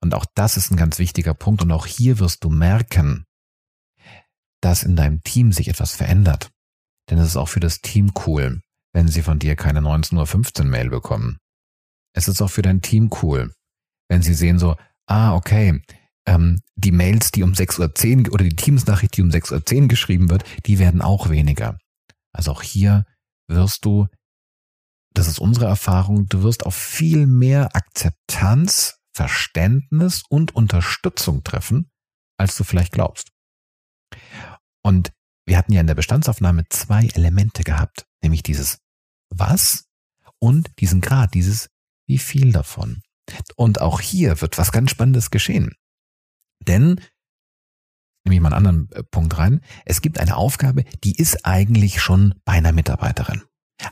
[0.02, 1.62] Und auch das ist ein ganz wichtiger Punkt.
[1.62, 3.26] Und auch hier wirst du merken,
[4.62, 6.52] dass in deinem Team sich etwas verändert.
[7.10, 8.62] Denn es ist auch für das Team cool,
[8.94, 11.40] wenn sie von dir keine 19.15 Uhr Mail bekommen.
[12.20, 13.54] Es ist auch für dein Team cool,
[14.10, 14.76] wenn sie sehen so,
[15.08, 15.82] ah, okay,
[16.28, 20.30] ähm, die Mails, die um 6.10 Uhr oder die Teamsnachricht, die um 6.10 Uhr geschrieben
[20.30, 21.78] wird, die werden auch weniger.
[22.34, 23.06] Also auch hier
[23.48, 24.08] wirst du,
[25.14, 31.90] das ist unsere Erfahrung, du wirst auf viel mehr Akzeptanz, Verständnis und Unterstützung treffen,
[32.38, 33.30] als du vielleicht glaubst.
[34.84, 35.14] Und
[35.46, 38.80] wir hatten ja in der Bestandsaufnahme zwei Elemente gehabt, nämlich dieses
[39.30, 39.86] Was
[40.38, 41.70] und diesen Grad, dieses
[42.10, 43.04] Wie viel davon.
[43.56, 45.76] Und auch hier wird was ganz Spannendes geschehen.
[46.68, 47.00] Denn,
[48.26, 52.02] nehme ich mal einen anderen äh, Punkt rein, es gibt eine Aufgabe, die ist eigentlich
[52.02, 53.44] schon bei einer Mitarbeiterin.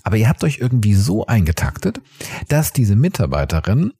[0.01, 2.01] Aber ihr habt euch irgendwie so eingetaktet,
[2.47, 3.93] dass diese Mitarbeiterin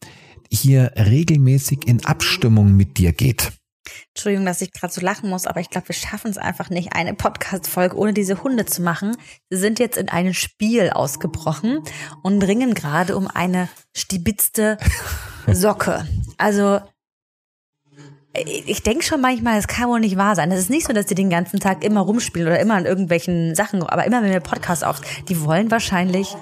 [0.52, 3.54] hier regelmäßig in Abstimmung mit dir geht.
[4.14, 6.94] Entschuldigung, dass ich gerade so lachen muss, aber ich glaube, wir schaffen es einfach nicht,
[6.94, 9.16] eine Podcast-Folge ohne diese Hunde zu machen.
[9.50, 11.84] Sie sind jetzt in ein Spiel ausgebrochen
[12.24, 14.78] und ringen gerade um eine stibitzte
[15.48, 16.08] Socke.
[16.40, 16.82] Also
[18.46, 20.52] ich denke schon manchmal, es kann wohl nicht wahr sein.
[20.52, 23.56] Es ist nicht so, dass die den ganzen Tag immer rumspielen oder immer an irgendwelchen
[23.56, 26.36] Sachen, aber immer wenn wir Podcast auf, die wollen wahrscheinlich,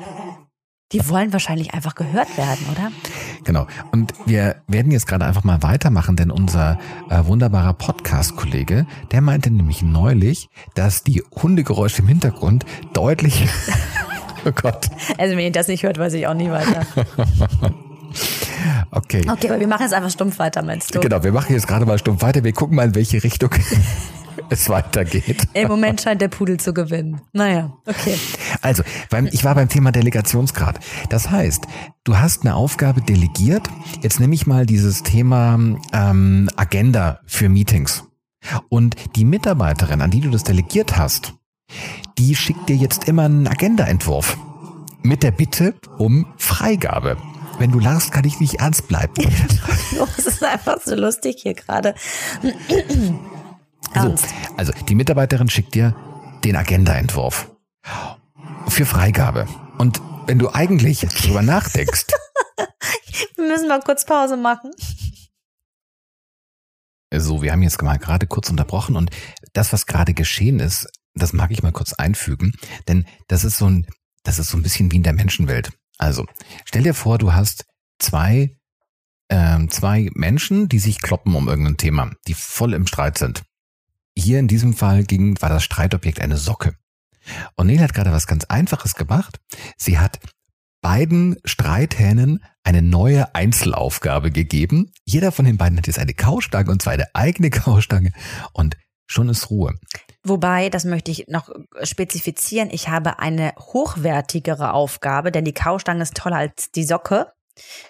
[0.92, 2.92] die wollen wahrscheinlich einfach gehört werden, oder?
[3.46, 3.68] Genau.
[3.92, 6.80] Und wir werden jetzt gerade einfach mal weitermachen, denn unser
[7.10, 13.48] äh, wunderbarer Podcast-Kollege, der meinte nämlich neulich, dass die Hundegeräusche im Hintergrund deutlich,
[14.46, 16.86] oh Gott, Also wenn ihr das nicht hört, weiß ich auch nicht weiter.
[18.92, 19.26] okay.
[19.30, 21.00] Okay, aber wir machen jetzt einfach stumpf weiter, meinst du?
[21.00, 22.44] Genau, wir machen jetzt gerade mal stumpf weiter.
[22.44, 23.52] Wir gucken mal, in welche Richtung
[24.50, 25.48] es weitergeht.
[25.54, 27.22] Im Moment scheint der Pudel zu gewinnen.
[27.34, 28.18] Naja, okay.
[28.62, 30.80] Also, beim, ich war beim Thema Delegationsgrad.
[31.10, 31.66] Das heißt,
[32.04, 33.68] du hast eine Aufgabe delegiert.
[34.02, 35.60] Jetzt nehme ich mal dieses Thema
[35.94, 38.04] ähm, Agenda für Meetings.
[38.70, 41.34] Und die Mitarbeiterin, an die du das delegiert hast,
[42.18, 44.38] die schickt dir jetzt immer einen Agendaentwurf
[45.02, 47.18] mit der Bitte um Freigabe.
[47.58, 49.14] Wenn du lachst, kann ich nicht ernst bleiben.
[50.18, 51.96] Es ist einfach so lustig hier gerade.
[53.96, 54.26] So, Ernst.
[54.58, 55.96] also die Mitarbeiterin schickt dir
[56.44, 57.50] den Agendaentwurf
[58.68, 59.48] für Freigabe.
[59.78, 62.08] Und wenn du eigentlich drüber nachdenkst,
[63.36, 64.72] Wir müssen mal kurz Pause machen.
[67.14, 69.12] so, wir haben jetzt mal gerade kurz unterbrochen und
[69.54, 72.54] das, was gerade geschehen ist, das mag ich mal kurz einfügen,
[72.88, 73.88] denn das ist so ein,
[74.24, 75.72] das ist so ein bisschen wie in der Menschenwelt.
[75.98, 76.26] Also,
[76.66, 77.66] stell dir vor, du hast
[78.00, 78.58] zwei,
[79.30, 83.44] ähm, zwei Menschen, die sich kloppen um irgendein Thema, die voll im Streit sind.
[84.18, 86.76] Hier in diesem Fall ging, war das Streitobjekt eine Socke.
[87.56, 89.40] Und Neil hat gerade was ganz Einfaches gemacht.
[89.78, 90.20] Sie hat
[90.82, 94.92] beiden Streithähnen eine neue Einzelaufgabe gegeben.
[95.04, 98.12] Jeder von den beiden hat jetzt eine Kaustange und zwar eine eigene Kaustange
[98.54, 99.76] und schon ist Ruhe.
[100.24, 101.50] Wobei, das möchte ich noch
[101.84, 107.32] spezifizieren, ich habe eine hochwertigere Aufgabe, denn die Kaustange ist toller als die Socke.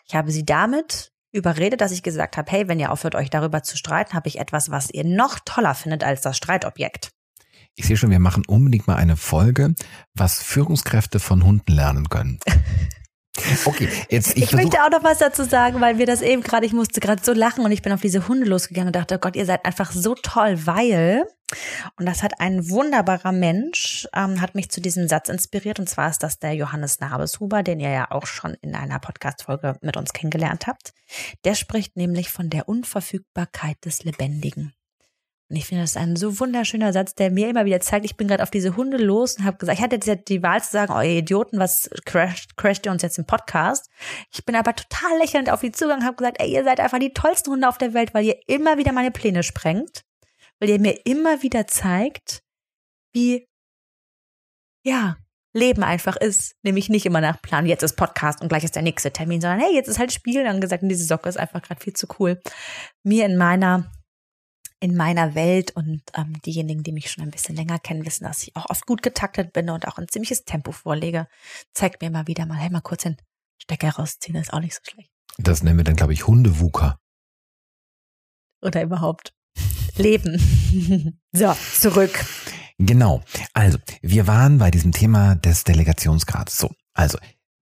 [0.08, 3.62] Ich habe sie damit überredet, dass ich gesagt habe, hey, wenn ihr aufhört, euch darüber
[3.62, 7.10] zu streiten, habe ich etwas, was ihr noch toller findet als das Streitobjekt.
[7.76, 9.76] Ich sehe schon, wir machen unbedingt mal eine Folge,
[10.14, 12.40] was Führungskräfte von Hunden lernen können.
[13.66, 16.66] Okay, jetzt ich, ich möchte auch noch was dazu sagen, weil wir das eben gerade,
[16.66, 19.20] ich musste gerade so lachen und ich bin auf diese Hunde losgegangen und dachte, oh
[19.20, 21.26] Gott, ihr seid einfach so toll, weil
[22.00, 26.10] und das hat ein wunderbarer Mensch, ähm, hat mich zu diesem Satz inspiriert und zwar
[26.10, 30.14] ist das der Johannes Nabeshuber, den ihr ja auch schon in einer Podcast-Folge mit uns
[30.14, 30.94] kennengelernt habt.
[31.44, 34.74] Der spricht nämlich von der Unverfügbarkeit des Lebendigen.
[35.48, 38.28] Und ich finde das ein so wunderschöner Satz, der mir immer wieder zeigt, ich bin
[38.28, 40.92] gerade auf diese Hunde los und habe gesagt, ich hatte jetzt die Wahl zu sagen,
[40.92, 43.90] oh ihr Idioten, was crasht, crasht ihr uns jetzt im Podcast?
[44.34, 47.14] Ich bin aber total lächelnd auf die Zugang, habe gesagt, ey, ihr seid einfach die
[47.14, 50.04] tollsten Hunde auf der Welt, weil ihr immer wieder meine Pläne sprengt,
[50.60, 52.42] weil ihr mir immer wieder zeigt,
[53.14, 53.48] wie,
[54.84, 55.18] ja,
[55.54, 58.82] Leben einfach ist, nämlich nicht immer nach Plan, jetzt ist Podcast und gleich ist der
[58.82, 61.82] nächste Termin, sondern hey, jetzt ist halt Spiel angesagt und diese Socke ist einfach gerade
[61.82, 62.42] viel zu cool.
[63.04, 63.90] Mir in meiner
[64.86, 68.44] in meiner Welt und ähm, diejenigen, die mich schon ein bisschen länger kennen, wissen, dass
[68.44, 71.28] ich auch oft gut getaktet bin und auch ein ziemliches Tempo vorlege.
[71.74, 73.18] Zeigt mir mal wieder mal, hey, mal kurz den
[73.58, 75.10] Stecker rausziehen, ist auch nicht so schlecht.
[75.40, 77.00] Das nennen wir dann, glaube ich, Hundewuker.
[78.62, 79.34] Oder überhaupt
[79.96, 80.38] Leben.
[81.32, 82.24] so, zurück.
[82.78, 83.24] Genau.
[83.54, 86.60] Also, wir waren bei diesem Thema des Delegationsgrads.
[86.60, 87.18] So, also,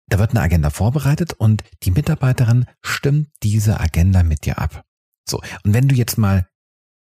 [0.08, 4.84] da wird eine Agenda vorbereitet und die Mitarbeiterin stimmt diese Agenda mit dir ab.
[5.28, 6.48] So, und wenn du jetzt mal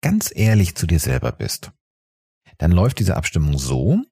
[0.03, 1.71] ganz ehrlich zu dir selber bist,
[2.59, 4.03] dann läuft diese Abstimmung so,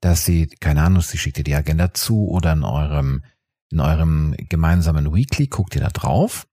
[0.00, 3.24] dass sie, keine Ahnung, sie schickt dir die Agenda zu oder in eurem,
[3.70, 6.46] in eurem gemeinsamen Weekly guckt ihr da drauf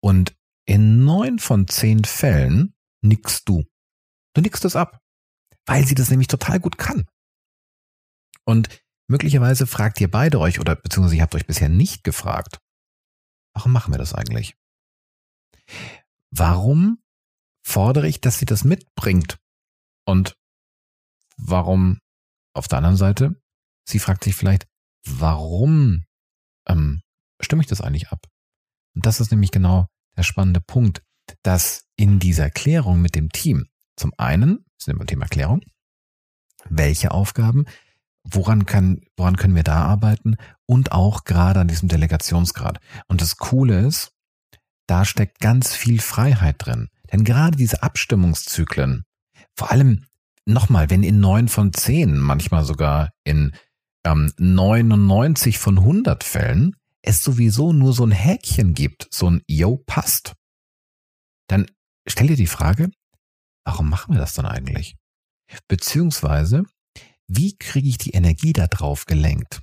[0.00, 3.64] und in neun von zehn Fällen nickst du.
[4.34, 5.00] Du nickst es ab,
[5.66, 7.06] weil sie das nämlich total gut kann.
[8.44, 8.68] Und
[9.08, 12.60] möglicherweise fragt ihr beide euch oder beziehungsweise ihr habt euch bisher nicht gefragt,
[13.54, 14.56] warum machen wir das eigentlich?
[16.30, 16.98] Warum
[17.66, 19.38] fordere ich, dass sie das mitbringt.
[20.06, 20.36] Und
[21.36, 21.98] warum
[22.54, 23.40] auf der anderen Seite,
[23.84, 24.66] sie fragt sich vielleicht,
[25.04, 26.04] warum
[26.68, 27.02] ähm,
[27.40, 28.26] stimme ich das eigentlich ab?
[28.94, 31.02] Und das ist nämlich genau der spannende Punkt,
[31.42, 35.60] dass in dieser Klärung mit dem Team zum einen, das ist immer Thema Klärung,
[36.68, 37.64] welche Aufgaben,
[38.22, 42.78] woran kann, woran können wir da arbeiten und auch gerade an diesem Delegationsgrad.
[43.08, 44.12] Und das Coole ist,
[44.86, 46.88] da steckt ganz viel Freiheit drin.
[47.12, 49.04] Denn gerade diese Abstimmungszyklen,
[49.54, 50.04] vor allem
[50.44, 53.52] nochmal, wenn in neun von zehn, manchmal sogar in
[54.04, 59.76] ähm, 99 von 100 Fällen, es sowieso nur so ein Häkchen gibt, so ein Yo
[59.76, 60.34] passt,
[61.48, 61.66] dann
[62.06, 62.90] stell dir die Frage,
[63.64, 64.96] warum machen wir das dann eigentlich?
[65.68, 66.64] Beziehungsweise,
[67.28, 69.60] wie kriege ich die Energie darauf gelenkt,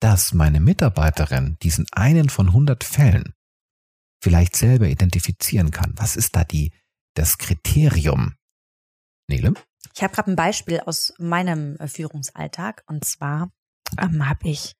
[0.00, 3.34] dass meine Mitarbeiterin diesen einen von 100 Fällen
[4.22, 5.92] vielleicht selber identifizieren kann?
[5.96, 6.72] Was ist da die
[7.20, 8.34] das Kriterium.
[9.28, 9.52] Nele?
[9.94, 12.82] Ich habe gerade ein Beispiel aus meinem äh, Führungsalltag.
[12.86, 13.50] Und zwar
[14.00, 14.74] ähm, habe ich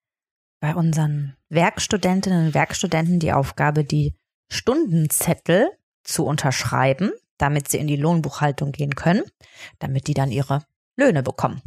[0.61, 4.15] bei unseren Werkstudentinnen und Werkstudenten die Aufgabe, die
[4.51, 5.69] Stundenzettel
[6.03, 9.23] zu unterschreiben, damit sie in die Lohnbuchhaltung gehen können,
[9.79, 10.65] damit die dann ihre
[10.97, 11.63] Löhne bekommen.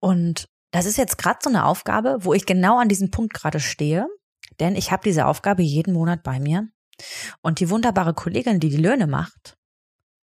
[0.00, 3.60] Und das ist jetzt gerade so eine Aufgabe, wo ich genau an diesem Punkt gerade
[3.60, 4.08] stehe,
[4.58, 6.68] denn ich habe diese Aufgabe jeden Monat bei mir.
[7.40, 9.56] Und die wunderbare Kollegin, die die Löhne macht,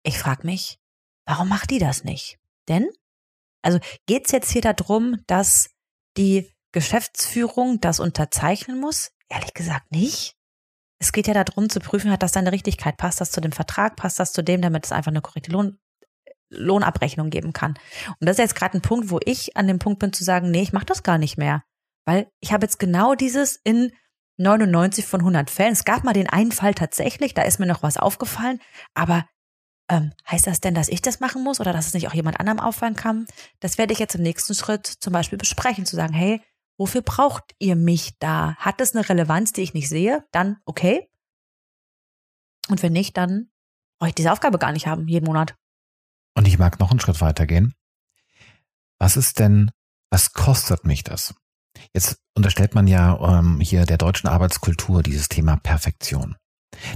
[0.08, 0.78] ich frage mich,
[1.26, 2.38] warum macht die das nicht?
[2.68, 2.88] Denn,
[3.62, 5.70] also geht es jetzt hier darum, dass
[6.16, 9.12] die Geschäftsführung das unterzeichnen muss?
[9.28, 10.34] Ehrlich gesagt nicht.
[10.98, 12.96] Es geht ja darum zu prüfen, hat das seine Richtigkeit?
[12.96, 13.96] Passt das zu dem Vertrag?
[13.96, 15.78] Passt das zu dem, damit es einfach eine korrekte Lohn,
[16.50, 17.74] Lohnabrechnung geben kann?
[18.18, 20.50] Und das ist jetzt gerade ein Punkt, wo ich an dem Punkt bin zu sagen,
[20.50, 21.62] nee, ich mache das gar nicht mehr.
[22.04, 23.92] Weil ich habe jetzt genau dieses in
[24.38, 25.72] 99 von 100 Fällen.
[25.72, 28.60] Es gab mal den einen Fall tatsächlich, da ist mir noch was aufgefallen,
[28.94, 29.26] aber
[29.88, 32.38] ähm, heißt das denn, dass ich das machen muss oder dass es nicht auch jemand
[32.40, 33.26] anderem auffallen kann?
[33.60, 36.42] Das werde ich jetzt im nächsten Schritt zum Beispiel besprechen, zu sagen, hey,
[36.76, 38.54] wofür braucht ihr mich da?
[38.56, 40.24] Hat das eine Relevanz, die ich nicht sehe?
[40.32, 41.10] Dann okay.
[42.68, 43.50] Und wenn nicht, dann
[43.98, 45.56] brauche ich diese Aufgabe gar nicht haben, jeden Monat.
[46.34, 47.74] Und ich mag noch einen Schritt weitergehen.
[48.98, 49.70] Was ist denn,
[50.10, 51.34] was kostet mich das?
[51.94, 56.36] Jetzt unterstellt man ja ähm, hier der deutschen Arbeitskultur dieses Thema Perfektion.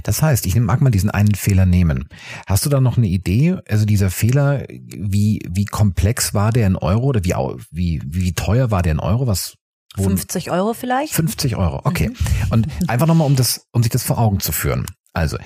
[0.03, 2.07] Das heißt, ich mag mal diesen einen Fehler nehmen.
[2.47, 3.57] Hast du da noch eine Idee?
[3.67, 7.33] Also dieser Fehler, wie, wie komplex war der in Euro oder wie,
[7.71, 9.27] wie, wie teuer war der in Euro?
[9.27, 9.57] Was,
[9.95, 11.13] 50 Euro vielleicht?
[11.13, 12.09] 50 Euro, okay.
[12.09, 12.15] Mhm.
[12.51, 14.85] Und einfach nochmal, um das, um sich das vor Augen zu führen.
[15.13, 15.37] Also,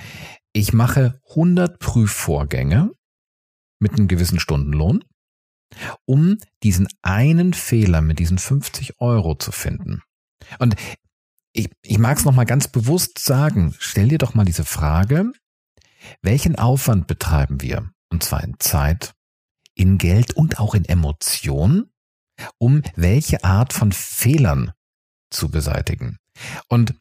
[0.52, 2.90] ich mache 100 Prüfvorgänge
[3.78, 5.04] mit einem gewissen Stundenlohn,
[6.06, 10.02] um diesen einen Fehler mit diesen 50 Euro zu finden.
[10.58, 10.76] Und
[11.58, 15.32] ich, ich mag es nochmal ganz bewusst sagen, stell dir doch mal diese Frage,
[16.22, 17.90] welchen Aufwand betreiben wir?
[18.10, 19.14] Und zwar in Zeit,
[19.74, 21.90] in Geld und auch in Emotionen,
[22.58, 24.72] um welche Art von Fehlern
[25.30, 26.18] zu beseitigen.
[26.68, 26.94] Und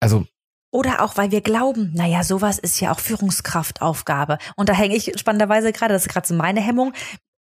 [0.00, 0.26] also
[0.72, 4.38] oder auch, weil wir glauben, naja, sowas ist ja auch Führungskraftaufgabe.
[4.56, 6.92] Und da hänge ich spannenderweise gerade, das ist gerade so meine Hemmung.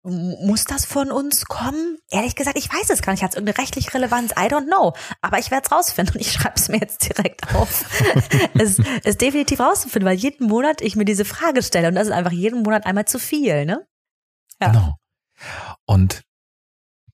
[0.10, 1.98] Muss das von uns kommen?
[2.10, 3.24] Ehrlich gesagt, ich weiß es gar nicht.
[3.24, 4.32] Hat es irgendeine rechtliche Relevanz?
[4.32, 4.93] I don't know.
[5.22, 7.84] Aber ich werde es rausfinden und ich schreibe es mir jetzt direkt auf.
[8.58, 12.13] es ist definitiv rauszufinden, weil jeden Monat ich mir diese Frage stelle und das ist
[12.13, 13.86] einfach jeden Monat einmal zu viel, ne?
[14.62, 14.72] Ja.
[14.72, 14.96] Genau.
[15.86, 16.24] Und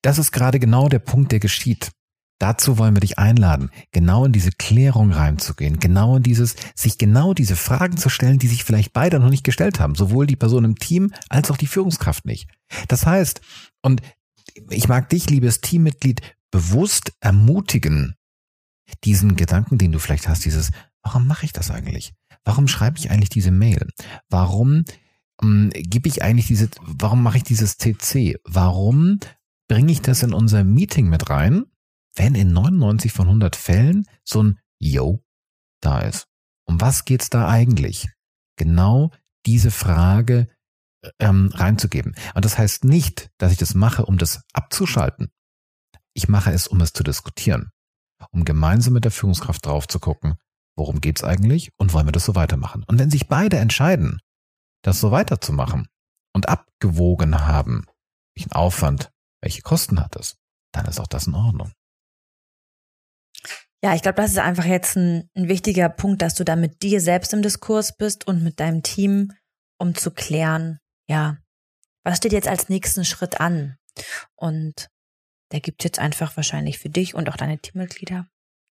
[0.04, 1.92] das ist gerade genau der Punkt, der geschieht.
[2.40, 7.34] Dazu wollen wir dich einladen, genau in diese Klärung reinzugehen, genau in dieses, sich genau
[7.34, 10.66] diese Fragen zu stellen, die sich vielleicht beide noch nicht gestellt haben, sowohl die Person
[10.66, 12.50] im Team als auch die Führungskraft nicht.
[12.88, 13.42] Das heißt,
[13.82, 14.02] und
[14.70, 18.16] ich mag dich, liebes Teammitglied, bewusst ermutigen,
[19.04, 22.14] diesen Gedanken, den du vielleicht hast, dieses, warum mache ich das eigentlich?
[22.44, 23.88] Warum schreibe ich eigentlich diese Mail?
[24.30, 24.84] Warum
[25.42, 28.38] ähm, gebe ich eigentlich diese, warum mache ich dieses CC?
[28.44, 29.20] Warum
[29.68, 31.66] bringe ich das in unser Meeting mit rein?
[32.16, 35.24] Wenn in 99 von 100 Fällen so ein Yo
[35.82, 36.28] da ist.
[36.66, 38.10] Um was geht's da eigentlich?
[38.58, 39.12] Genau
[39.46, 40.48] diese Frage
[41.20, 42.16] ähm, reinzugeben.
[42.34, 45.32] Und das heißt nicht, dass ich das mache, um das abzuschalten.
[46.14, 47.72] Ich mache es, um es zu diskutieren,
[48.32, 50.36] um gemeinsam mit der Führungskraft drauf zu gucken,
[50.78, 52.84] worum geht's eigentlich und wollen wir das so weitermachen.
[52.88, 54.20] Und wenn sich beide entscheiden,
[54.84, 55.88] das so weiterzumachen
[56.34, 57.86] und abgewogen haben,
[58.36, 60.38] welchen Aufwand, welche Kosten hat es,
[60.72, 61.72] dann ist auch das in Ordnung.
[63.84, 66.82] Ja, ich glaube, das ist einfach jetzt ein, ein wichtiger Punkt, dass du da mit
[66.84, 69.34] dir selbst im Diskurs bist und mit deinem Team,
[69.78, 71.38] um zu klären, ja,
[72.06, 73.78] was steht jetzt als nächsten Schritt an?
[74.36, 74.90] Und
[75.52, 78.28] der gibt jetzt einfach wahrscheinlich für dich und auch deine Teammitglieder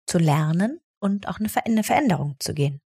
[0.08, 2.82] zu lernen und auch eine Veränderung zu gehen.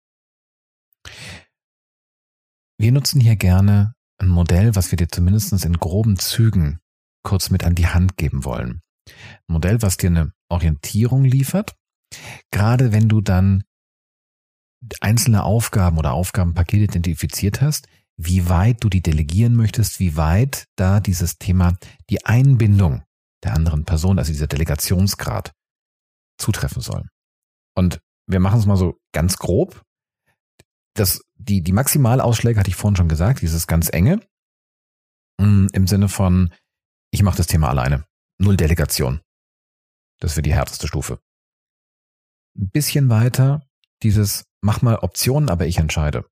[2.79, 6.81] Wir nutzen hier gerne ein Modell, was wir dir zumindest in groben Zügen
[7.23, 8.83] kurz mit an die Hand geben wollen.
[9.09, 11.75] Ein Modell, was dir eine Orientierung liefert,
[12.51, 13.65] Gerade wenn du dann
[15.01, 21.01] einzelne Aufgaben oder Aufgabenpakete identifiziert hast, wie weit du die delegieren möchtest, wie weit da
[21.01, 21.77] dieses Thema
[22.09, 23.03] die Einbindung
[23.45, 25.53] der anderen Person, also dieser Delegationsgrad,
[26.39, 27.09] zutreffen soll.
[27.75, 29.83] Und wir machen es mal so ganz grob.
[30.95, 34.21] Das, die, die Maximalausschläge hatte ich vorhin schon gesagt, dieses ganz enge,
[35.39, 36.53] mm, im Sinne von,
[37.11, 38.05] ich mache das Thema alleine.
[38.39, 39.21] Null Delegation.
[40.21, 41.21] Das wäre die härteste Stufe
[42.57, 43.67] ein bisschen weiter
[44.03, 46.25] dieses mach mal Optionen, aber ich entscheide.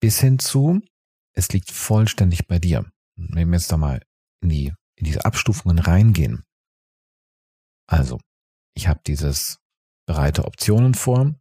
[0.00, 0.80] Bis hin zu,
[1.34, 2.90] es liegt vollständig bei dir.
[3.16, 4.02] Wenn wir jetzt da mal
[4.42, 6.44] in die, in diese Abstufungen reingehen.
[7.86, 8.18] Also,
[8.74, 9.58] ich habe dieses
[10.06, 11.34] bereite Optionen vor,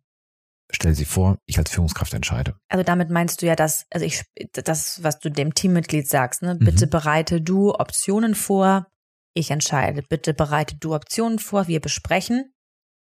[0.71, 2.57] stell sie vor, ich als Führungskraft entscheide.
[2.69, 6.55] Also damit meinst du ja das, also ich, das, was du dem Teammitglied sagst, ne?
[6.55, 6.89] Bitte mhm.
[6.89, 8.87] bereite du Optionen vor,
[9.33, 10.03] ich entscheide.
[10.03, 12.53] Bitte bereite du Optionen vor, wir besprechen.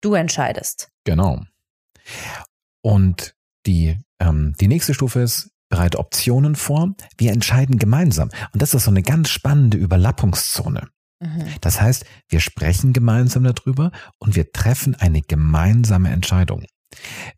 [0.02, 0.90] Du entscheidest.
[1.04, 1.44] Genau.
[2.82, 6.96] Und die, ähm, die nächste Stufe ist, bereite Optionen vor.
[7.18, 8.30] Wir entscheiden gemeinsam.
[8.54, 10.88] Und das ist so eine ganz spannende Überlappungszone.
[11.20, 11.46] Mhm.
[11.62, 16.66] Das heißt, wir sprechen gemeinsam darüber und wir treffen eine gemeinsame Entscheidung.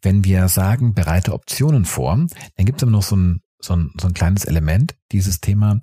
[0.02, 2.16] Wenn wir sagen, bereite Optionen vor,
[2.56, 5.82] dann gibt es immer noch so ein, so, ein, so ein kleines Element, dieses Thema,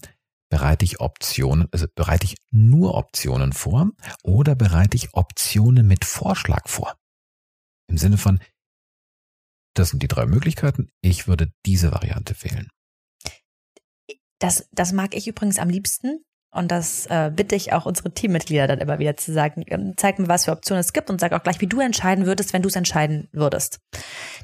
[0.51, 3.91] bereite ich Optionen, also bereite ich nur Optionen vor
[4.23, 6.97] oder bereite ich Optionen mit Vorschlag vor?
[7.89, 8.41] Im Sinne von,
[9.75, 12.69] das sind die drei Möglichkeiten, ich würde diese Variante wählen.
[14.39, 16.25] Das, das mag ich übrigens am liebsten.
[16.51, 19.65] Und das äh, bitte ich auch unsere Teammitglieder dann immer wieder zu sagen.
[19.67, 22.25] Ähm, zeig mir, was für Optionen es gibt und sag auch gleich, wie du entscheiden
[22.25, 23.81] würdest, wenn du es entscheiden würdest.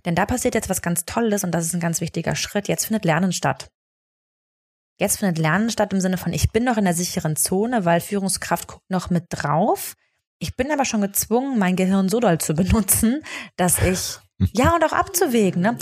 [0.05, 2.69] Denn da passiert jetzt was ganz Tolles und das ist ein ganz wichtiger Schritt.
[2.69, 3.71] Jetzt findet Lernen statt.
[4.99, 8.01] Jetzt findet Lernen statt im Sinne von, ich bin noch in der sicheren Zone, weil
[8.01, 9.95] Führungskraft guckt noch mit drauf.
[10.39, 13.23] Ich bin aber schon gezwungen, mein Gehirn so doll zu benutzen,
[13.57, 14.19] dass ich
[14.53, 15.63] ja, und auch abzuwägen.
[15.63, 15.77] Ne?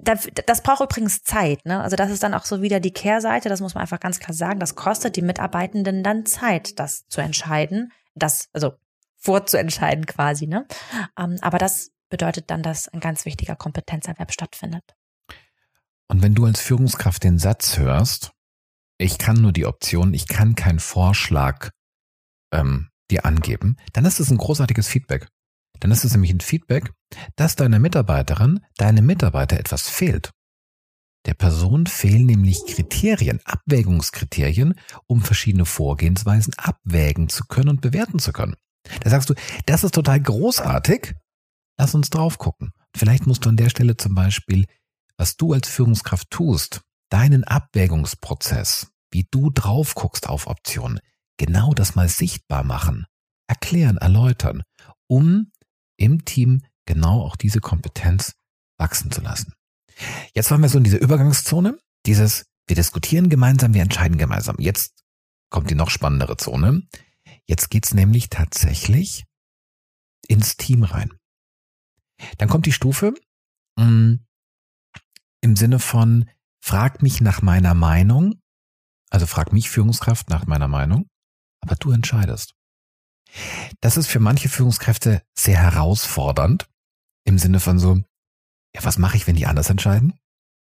[0.00, 1.64] Das, das braucht übrigens Zeit.
[1.64, 1.80] Ne?
[1.80, 4.34] Also das ist dann auch so wieder die Kehrseite, das muss man einfach ganz klar
[4.34, 4.60] sagen.
[4.60, 8.72] Das kostet die Mitarbeitenden dann Zeit, das zu entscheiden, das, also
[9.18, 10.46] vorzuentscheiden quasi.
[10.46, 10.66] Ne?
[11.18, 14.84] Ähm, aber das bedeutet dann, dass ein ganz wichtiger Kompetenzerwerb stattfindet.
[16.08, 18.32] Und wenn du als Führungskraft den Satz hörst,
[18.98, 21.70] ich kann nur die Option, ich kann keinen Vorschlag
[22.52, 25.28] ähm, dir angeben, dann ist es ein großartiges Feedback.
[25.80, 26.92] Dann ist es nämlich ein Feedback,
[27.36, 30.30] dass deiner Mitarbeiterin, deinem Mitarbeiter etwas fehlt.
[31.26, 34.74] Der Person fehlen nämlich Kriterien, Abwägungskriterien,
[35.06, 38.56] um verschiedene Vorgehensweisen abwägen zu können und bewerten zu können.
[39.00, 39.34] Da sagst du,
[39.66, 41.14] das ist total großartig.
[41.78, 42.72] Lass uns drauf gucken.
[42.96, 44.66] Vielleicht musst du an der Stelle zum Beispiel,
[45.16, 46.82] was du als Führungskraft tust,
[47.12, 51.00] deinen Abwägungsprozess wie du drauf guckst auf Optionen,
[51.36, 53.06] genau das mal sichtbar machen,
[53.46, 54.62] erklären, erläutern,
[55.06, 55.52] um
[55.96, 58.34] im Team genau auch diese Kompetenz
[58.78, 59.52] wachsen zu lassen.
[60.34, 64.56] Jetzt waren wir so in dieser Übergangszone, dieses, wir diskutieren gemeinsam, wir entscheiden gemeinsam.
[64.58, 65.04] Jetzt
[65.50, 66.82] kommt die noch spannendere Zone.
[67.46, 69.26] Jetzt geht's nämlich tatsächlich
[70.26, 71.12] ins Team rein.
[72.38, 73.14] Dann kommt die Stufe
[73.76, 74.26] mh, mm,
[75.42, 76.30] im Sinne von,
[76.62, 78.40] frag mich nach meiner Meinung,
[79.10, 81.08] also frag mich Führungskraft nach meiner Meinung,
[81.60, 82.54] aber du entscheidest.
[83.80, 86.68] Das ist für manche Führungskräfte sehr herausfordernd,
[87.24, 87.96] im Sinne von so,
[88.74, 90.14] ja, was mache ich, wenn die anders entscheiden?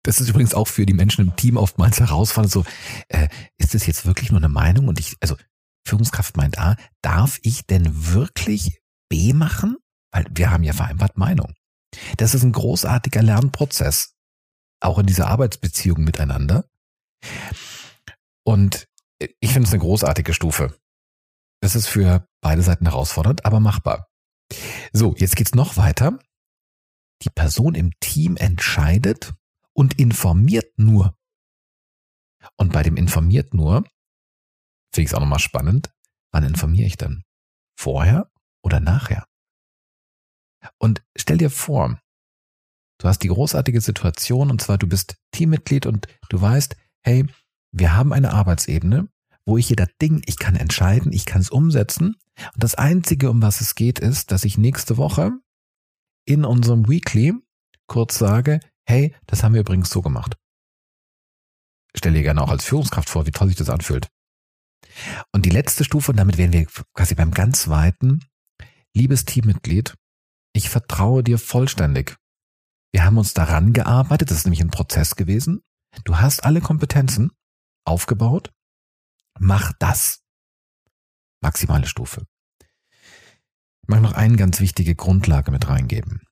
[0.03, 2.65] Das ist übrigens auch für die Menschen im Team oftmals herausfordernd, so,
[3.09, 4.89] äh, ist das jetzt wirklich nur eine Meinung?
[4.89, 5.37] Und ich, also
[5.87, 9.77] Führungskraft meint A, darf ich denn wirklich B machen?
[10.11, 11.55] Weil wir haben ja vereinbart Meinung.
[12.17, 14.14] Das ist ein großartiger Lernprozess,
[14.85, 16.69] auch in dieser Arbeitsbeziehung miteinander.
[18.45, 18.87] Und
[19.19, 20.79] ich finde es eine großartige Stufe.
[21.61, 24.09] Das ist für beide Seiten herausfordernd, aber machbar.
[24.93, 26.19] So, jetzt geht's noch weiter.
[27.23, 29.33] Die Person im Team entscheidet
[29.73, 31.17] und informiert nur.
[32.57, 33.85] Und bei dem informiert nur,
[34.93, 35.91] finde ich es auch nochmal spannend,
[36.31, 37.25] wann informiere ich denn?
[37.79, 38.31] Vorher
[38.63, 39.27] oder nachher?
[40.79, 41.99] Und stell dir vor,
[42.99, 47.27] du hast die großartige Situation und zwar du bist Teammitglied und du weißt, hey,
[47.73, 49.09] wir haben eine Arbeitsebene,
[49.47, 52.17] wo ich jeder Ding, ich kann entscheiden, ich kann es umsetzen.
[52.55, 55.33] Und das Einzige, um was es geht, ist, dass ich nächste Woche
[56.25, 57.35] in unserem Weekly
[57.87, 60.37] kurz sage, hey, das haben wir übrigens so gemacht.
[61.97, 64.09] Stell dir gerne auch als Führungskraft vor, wie toll sich das anfühlt.
[65.33, 68.25] Und die letzte Stufe, und damit wären wir quasi beim ganz weiten,
[68.95, 69.95] liebes Teammitglied,
[70.55, 72.17] ich vertraue dir vollständig.
[72.95, 75.65] Wir haben uns daran gearbeitet, das ist nämlich ein Prozess gewesen.
[76.05, 77.33] Du hast alle Kompetenzen
[77.85, 78.53] aufgebaut.
[79.41, 80.23] Mach das.
[81.41, 82.25] Maximale Stufe.
[83.83, 86.23] Ich möchte noch eine ganz wichtige Grundlage mit reingeben.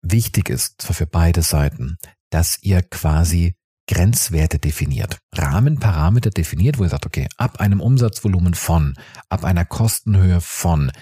[0.00, 1.98] Wichtig ist zwar für beide Seiten,
[2.30, 3.56] dass ihr quasi
[3.88, 8.94] Grenzwerte definiert, Rahmenparameter definiert, wo ihr sagt, okay, ab einem Umsatzvolumen von,
[9.28, 10.92] ab einer Kostenhöhe von,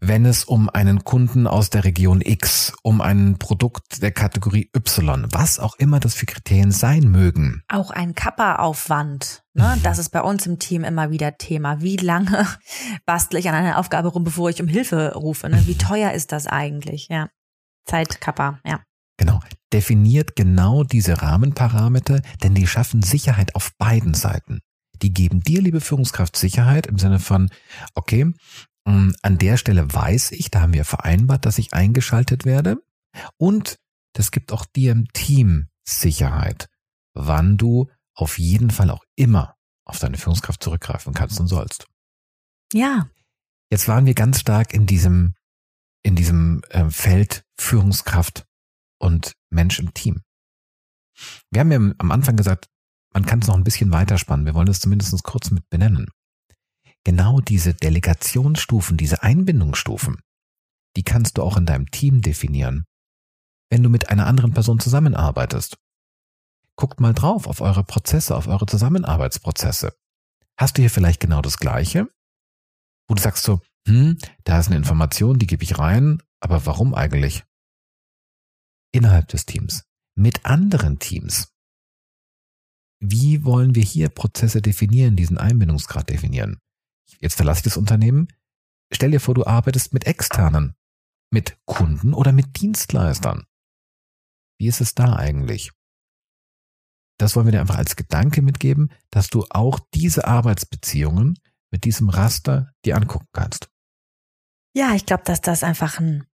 [0.00, 5.26] wenn es um einen Kunden aus der Region X, um ein Produkt der Kategorie Y,
[5.30, 7.62] was auch immer das für Kriterien sein mögen.
[7.68, 9.44] Auch ein Kapperaufwand.
[9.54, 9.74] Ne?
[9.76, 9.82] Mhm.
[9.82, 11.80] Das ist bei uns im Team immer wieder Thema.
[11.80, 12.46] Wie lange
[13.06, 15.48] bastle ich an einer Aufgabe rum, bevor ich um Hilfe rufe?
[15.48, 15.66] Ne?
[15.66, 15.78] Wie mhm.
[15.78, 17.08] teuer ist das eigentlich?
[17.08, 17.28] Ja.
[17.86, 18.80] Zeitkapper, ja.
[19.16, 19.40] Genau.
[19.72, 24.60] Definiert genau diese Rahmenparameter, denn die schaffen Sicherheit auf beiden Seiten.
[25.02, 27.50] Die geben dir, liebe Führungskraft, Sicherheit im Sinne von,
[27.94, 28.32] okay,
[28.86, 32.76] an der Stelle weiß ich, da haben wir vereinbart, dass ich eingeschaltet werde.
[33.36, 33.78] Und
[34.12, 36.68] das gibt auch dir im Team Sicherheit,
[37.12, 41.86] wann du auf jeden Fall auch immer auf deine Führungskraft zurückgreifen kannst und sollst.
[42.72, 43.08] Ja.
[43.70, 45.34] Jetzt waren wir ganz stark in diesem,
[46.02, 48.46] in diesem äh, Feld Führungskraft
[48.98, 50.22] und Mensch im Team.
[51.50, 52.68] Wir haben ja am Anfang gesagt,
[53.12, 54.46] man kann es noch ein bisschen weiterspannen.
[54.46, 56.08] Wir wollen es zumindest kurz mit benennen.
[57.06, 60.20] Genau diese Delegationsstufen, diese Einbindungsstufen,
[60.96, 62.84] die kannst du auch in deinem Team definieren,
[63.70, 65.78] wenn du mit einer anderen Person zusammenarbeitest.
[66.74, 69.96] Guckt mal drauf auf eure Prozesse, auf eure Zusammenarbeitsprozesse.
[70.58, 72.08] Hast du hier vielleicht genau das Gleiche?
[73.06, 76.92] Wo du sagst so, hm, da ist eine Information, die gebe ich rein, aber warum
[76.92, 77.44] eigentlich?
[78.90, 79.84] Innerhalb des Teams,
[80.16, 81.54] mit anderen Teams.
[82.98, 86.58] Wie wollen wir hier Prozesse definieren, diesen Einbindungsgrad definieren?
[87.20, 88.28] Jetzt verlasse ich das Unternehmen.
[88.92, 90.76] Stell dir vor, du arbeitest mit externen,
[91.30, 93.46] mit Kunden oder mit Dienstleistern.
[94.58, 95.72] Wie ist es da eigentlich?
[97.18, 101.38] Das wollen wir dir einfach als Gedanke mitgeben, dass du auch diese Arbeitsbeziehungen
[101.70, 103.70] mit diesem Raster dir angucken kannst.
[104.74, 106.26] Ja, ich glaube, dass das einfach ein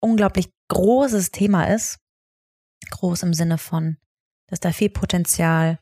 [0.00, 1.98] unglaublich großes Thema ist.
[2.90, 3.96] Groß im Sinne von,
[4.48, 5.78] dass da viel Potenzial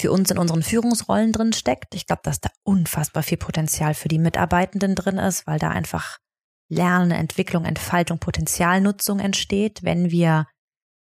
[0.00, 1.94] für uns in unseren Führungsrollen drin steckt.
[1.94, 6.18] Ich glaube, dass da unfassbar viel Potenzial für die Mitarbeitenden drin ist, weil da einfach
[6.68, 10.46] Lernen, Entwicklung, Entfaltung, Potenzialnutzung entsteht, wenn wir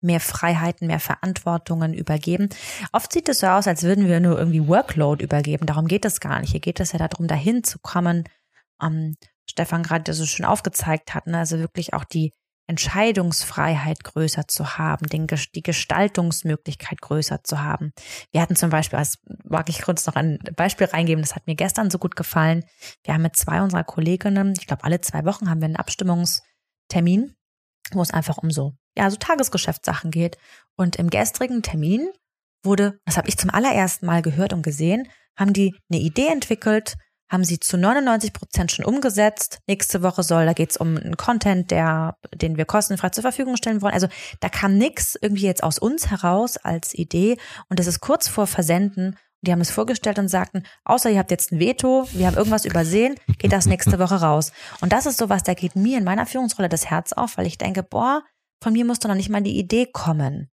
[0.01, 2.49] mehr Freiheiten, mehr Verantwortungen übergeben.
[2.93, 5.67] Oft sieht es so aus, als würden wir nur irgendwie Workload übergeben.
[5.67, 6.53] Darum geht es gar nicht.
[6.53, 8.25] Hier geht es ja darum, dahin zu kommen,
[8.81, 9.17] ähm,
[9.49, 11.39] Stefan gerade so schön aufgezeigt hat, ne?
[11.39, 12.33] also wirklich auch die
[12.69, 17.93] Entscheidungsfreiheit größer zu haben, den, die Gestaltungsmöglichkeit größer zu haben.
[18.31, 21.57] Wir hatten zum Beispiel, als mag ich kurz noch ein Beispiel reingeben, das hat mir
[21.57, 22.65] gestern so gut gefallen.
[23.05, 27.35] Wir haben mit zwei unserer Kolleginnen, ich glaube alle zwei Wochen haben wir einen Abstimmungstermin,
[27.93, 30.37] wo es einfach um so, ja, so Tagesgeschäftssachen geht.
[30.77, 32.11] Und im gestrigen Termin
[32.63, 35.09] wurde, das habe ich zum allerersten Mal gehört und gesehen,
[35.39, 36.97] haben die eine Idee entwickelt,
[37.31, 39.61] haben sie zu 99 Prozent schon umgesetzt.
[39.67, 43.57] Nächste Woche soll, da geht es um einen Content, der, den wir kostenfrei zur Verfügung
[43.57, 43.95] stellen wollen.
[43.95, 44.09] Also
[44.41, 47.37] da kam nichts irgendwie jetzt aus uns heraus als Idee
[47.69, 49.17] und das ist kurz vor Versenden.
[49.43, 52.65] Die haben es vorgestellt und sagten, außer ihr habt jetzt ein Veto, wir haben irgendwas
[52.65, 54.51] übersehen, geht das nächste Woche raus.
[54.81, 57.57] Und das ist sowas, da geht mir in meiner Führungsrolle das Herz auf, weil ich
[57.57, 58.25] denke, boah,
[58.61, 60.51] von mir muss doch noch nicht mal die Idee kommen.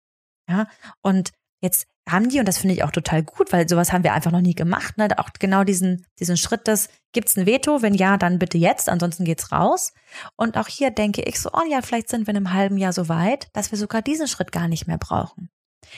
[0.49, 0.67] Ja,
[1.03, 4.13] und jetzt haben die, und das finde ich auch total gut, weil sowas haben wir
[4.13, 5.09] einfach noch nie gemacht, ne?
[5.17, 7.83] auch genau diesen, diesen Schritt des, gibt's ein Veto?
[7.83, 9.93] Wenn ja, dann bitte jetzt, ansonsten geht's raus.
[10.37, 12.93] Und auch hier denke ich so, oh ja, vielleicht sind wir in einem halben Jahr
[12.93, 15.51] so weit, dass wir sogar diesen Schritt gar nicht mehr brauchen.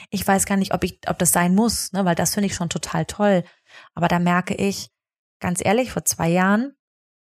[0.09, 2.05] Ich weiß gar nicht, ob ich, ob das sein muss, ne?
[2.05, 3.43] weil das finde ich schon total toll.
[3.93, 4.89] Aber da merke ich,
[5.39, 6.73] ganz ehrlich, vor zwei Jahren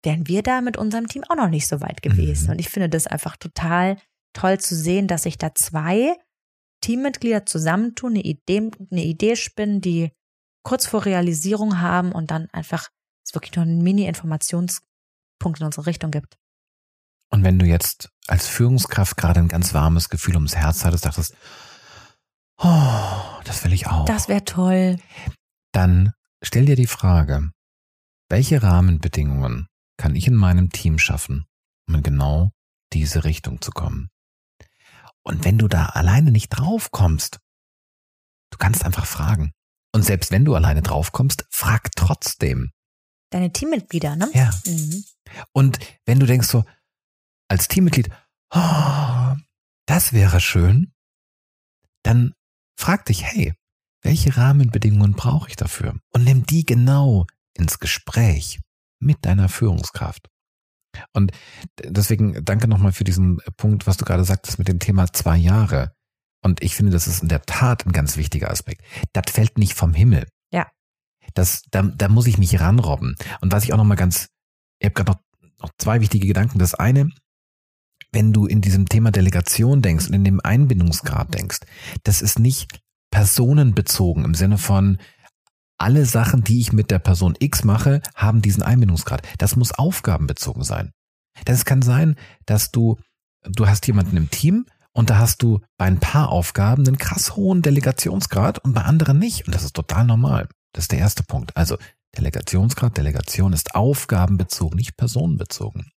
[0.02, 2.46] wären wir da mit unserem Team auch noch nicht so weit gewesen.
[2.46, 2.50] Mhm.
[2.52, 3.98] Und ich finde das einfach total
[4.32, 6.16] toll zu sehen, dass sich da zwei
[6.86, 10.12] Teammitglieder zusammentun, eine Idee, eine Idee spinnen, die
[10.62, 12.90] kurz vor Realisierung haben und dann einfach
[13.26, 16.38] es wirklich nur einen Mini-Informationspunkt in unsere Richtung gibt.
[17.28, 21.34] Und wenn du jetzt als Führungskraft gerade ein ganz warmes Gefühl ums Herz hattest, dachtest,
[22.58, 24.04] oh, das will ich auch.
[24.04, 25.00] Das wäre toll.
[25.72, 27.50] Dann stell dir die Frage,
[28.28, 29.66] welche Rahmenbedingungen
[29.96, 31.46] kann ich in meinem Team schaffen,
[31.88, 32.52] um in genau
[32.92, 34.08] diese Richtung zu kommen?
[35.26, 37.40] Und wenn du da alleine nicht drauf kommst,
[38.52, 39.52] du kannst einfach fragen.
[39.92, 42.70] Und selbst wenn du alleine drauf kommst, frag trotzdem.
[43.30, 44.30] Deine Teammitglieder, ne?
[44.34, 44.52] Ja.
[44.66, 45.04] Mhm.
[45.52, 46.64] Und wenn du denkst so,
[47.48, 48.08] als Teammitglied,
[48.54, 49.34] oh,
[49.86, 50.92] das wäre schön,
[52.04, 52.32] dann
[52.78, 53.52] frag dich, hey,
[54.02, 55.98] welche Rahmenbedingungen brauche ich dafür?
[56.12, 58.60] Und nimm die genau ins Gespräch
[59.00, 60.28] mit deiner Führungskraft.
[61.12, 61.32] Und
[61.82, 65.92] deswegen danke nochmal für diesen Punkt, was du gerade sagtest mit dem Thema zwei Jahre.
[66.42, 68.82] Und ich finde, das ist in der Tat ein ganz wichtiger Aspekt.
[69.12, 70.26] Das fällt nicht vom Himmel.
[70.52, 70.66] Ja.
[71.34, 73.16] Das, da, da muss ich mich ranrobben.
[73.40, 74.28] Und was ich auch nochmal ganz,
[74.78, 75.20] ich habe gerade noch,
[75.60, 76.58] noch zwei wichtige Gedanken.
[76.58, 77.10] Das eine,
[78.12, 81.58] wenn du in diesem Thema Delegation denkst und in dem Einbindungsgrad denkst,
[82.04, 82.80] das ist nicht
[83.10, 84.98] personenbezogen im Sinne von,
[85.78, 89.22] alle Sachen, die ich mit der Person X mache, haben diesen Einbindungsgrad.
[89.38, 90.92] Das muss aufgabenbezogen sein.
[91.44, 92.16] Das kann sein,
[92.46, 92.96] dass du,
[93.42, 97.36] du hast jemanden im Team und da hast du bei ein paar Aufgaben einen krass
[97.36, 99.46] hohen Delegationsgrad und bei anderen nicht.
[99.46, 100.48] Und das ist total normal.
[100.72, 101.54] Das ist der erste Punkt.
[101.56, 101.76] Also
[102.16, 105.90] Delegationsgrad, Delegation ist aufgabenbezogen, nicht personenbezogen.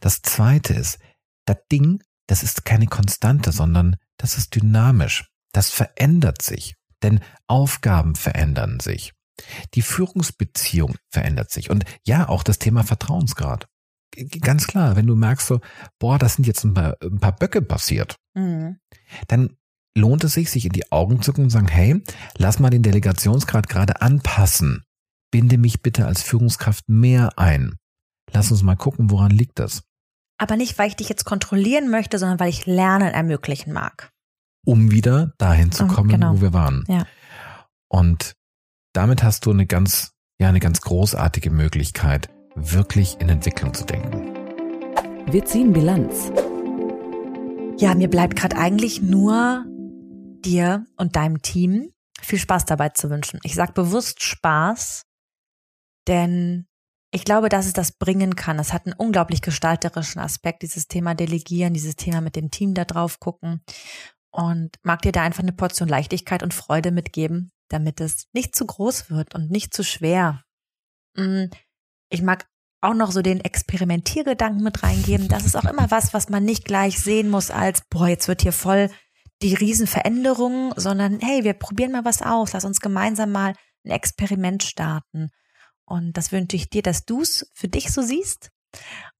[0.00, 0.98] Das zweite ist,
[1.44, 5.28] das Ding, das ist keine Konstante, sondern das ist dynamisch.
[5.52, 6.76] Das verändert sich.
[7.02, 9.12] Denn Aufgaben verändern sich.
[9.74, 11.70] Die Führungsbeziehung verändert sich.
[11.70, 13.66] Und ja, auch das Thema Vertrauensgrad.
[14.40, 15.60] Ganz klar, wenn du merkst so,
[15.98, 18.78] boah, das sind jetzt ein paar, ein paar Böcke passiert, mhm.
[19.26, 19.56] dann
[19.96, 22.02] lohnt es sich, sich in die Augen zu gucken und sagen, hey,
[22.36, 24.84] lass mal den Delegationsgrad gerade anpassen.
[25.30, 27.76] Binde mich bitte als Führungskraft mehr ein.
[28.30, 29.82] Lass uns mal gucken, woran liegt das.
[30.38, 34.11] Aber nicht, weil ich dich jetzt kontrollieren möchte, sondern weil ich Lernen ermöglichen mag
[34.64, 36.34] um wieder dahin zu kommen, genau.
[36.34, 36.84] wo wir waren.
[36.88, 37.06] Ja.
[37.88, 38.34] Und
[38.92, 44.34] damit hast du eine ganz, ja, eine ganz großartige Möglichkeit, wirklich in Entwicklung zu denken.
[45.30, 46.30] Wir ziehen Bilanz.
[47.78, 49.64] Ja, mir bleibt gerade eigentlich nur
[50.44, 53.40] dir und deinem Team viel Spaß dabei zu wünschen.
[53.42, 55.04] Ich sage bewusst Spaß,
[56.06, 56.66] denn
[57.10, 58.58] ich glaube, dass es das bringen kann.
[58.58, 62.84] Es hat einen unglaublich gestalterischen Aspekt, dieses Thema Delegieren, dieses Thema mit dem Team da
[62.84, 63.62] drauf gucken
[64.32, 68.66] und mag dir da einfach eine Portion Leichtigkeit und Freude mitgeben, damit es nicht zu
[68.66, 70.42] groß wird und nicht zu schwer.
[71.14, 71.44] Mm,
[72.08, 72.46] ich mag
[72.80, 75.28] auch noch so den Experimentiergedanken mit reingeben.
[75.28, 78.42] Das ist auch immer was, was man nicht gleich sehen muss als, boah, jetzt wird
[78.42, 78.90] hier voll
[79.42, 82.52] die Riesenveränderung, sondern hey, wir probieren mal was aus.
[82.52, 83.54] Lass uns gemeinsam mal
[83.84, 85.30] ein Experiment starten.
[85.84, 88.50] Und das wünsche ich dir, dass du es für dich so siehst.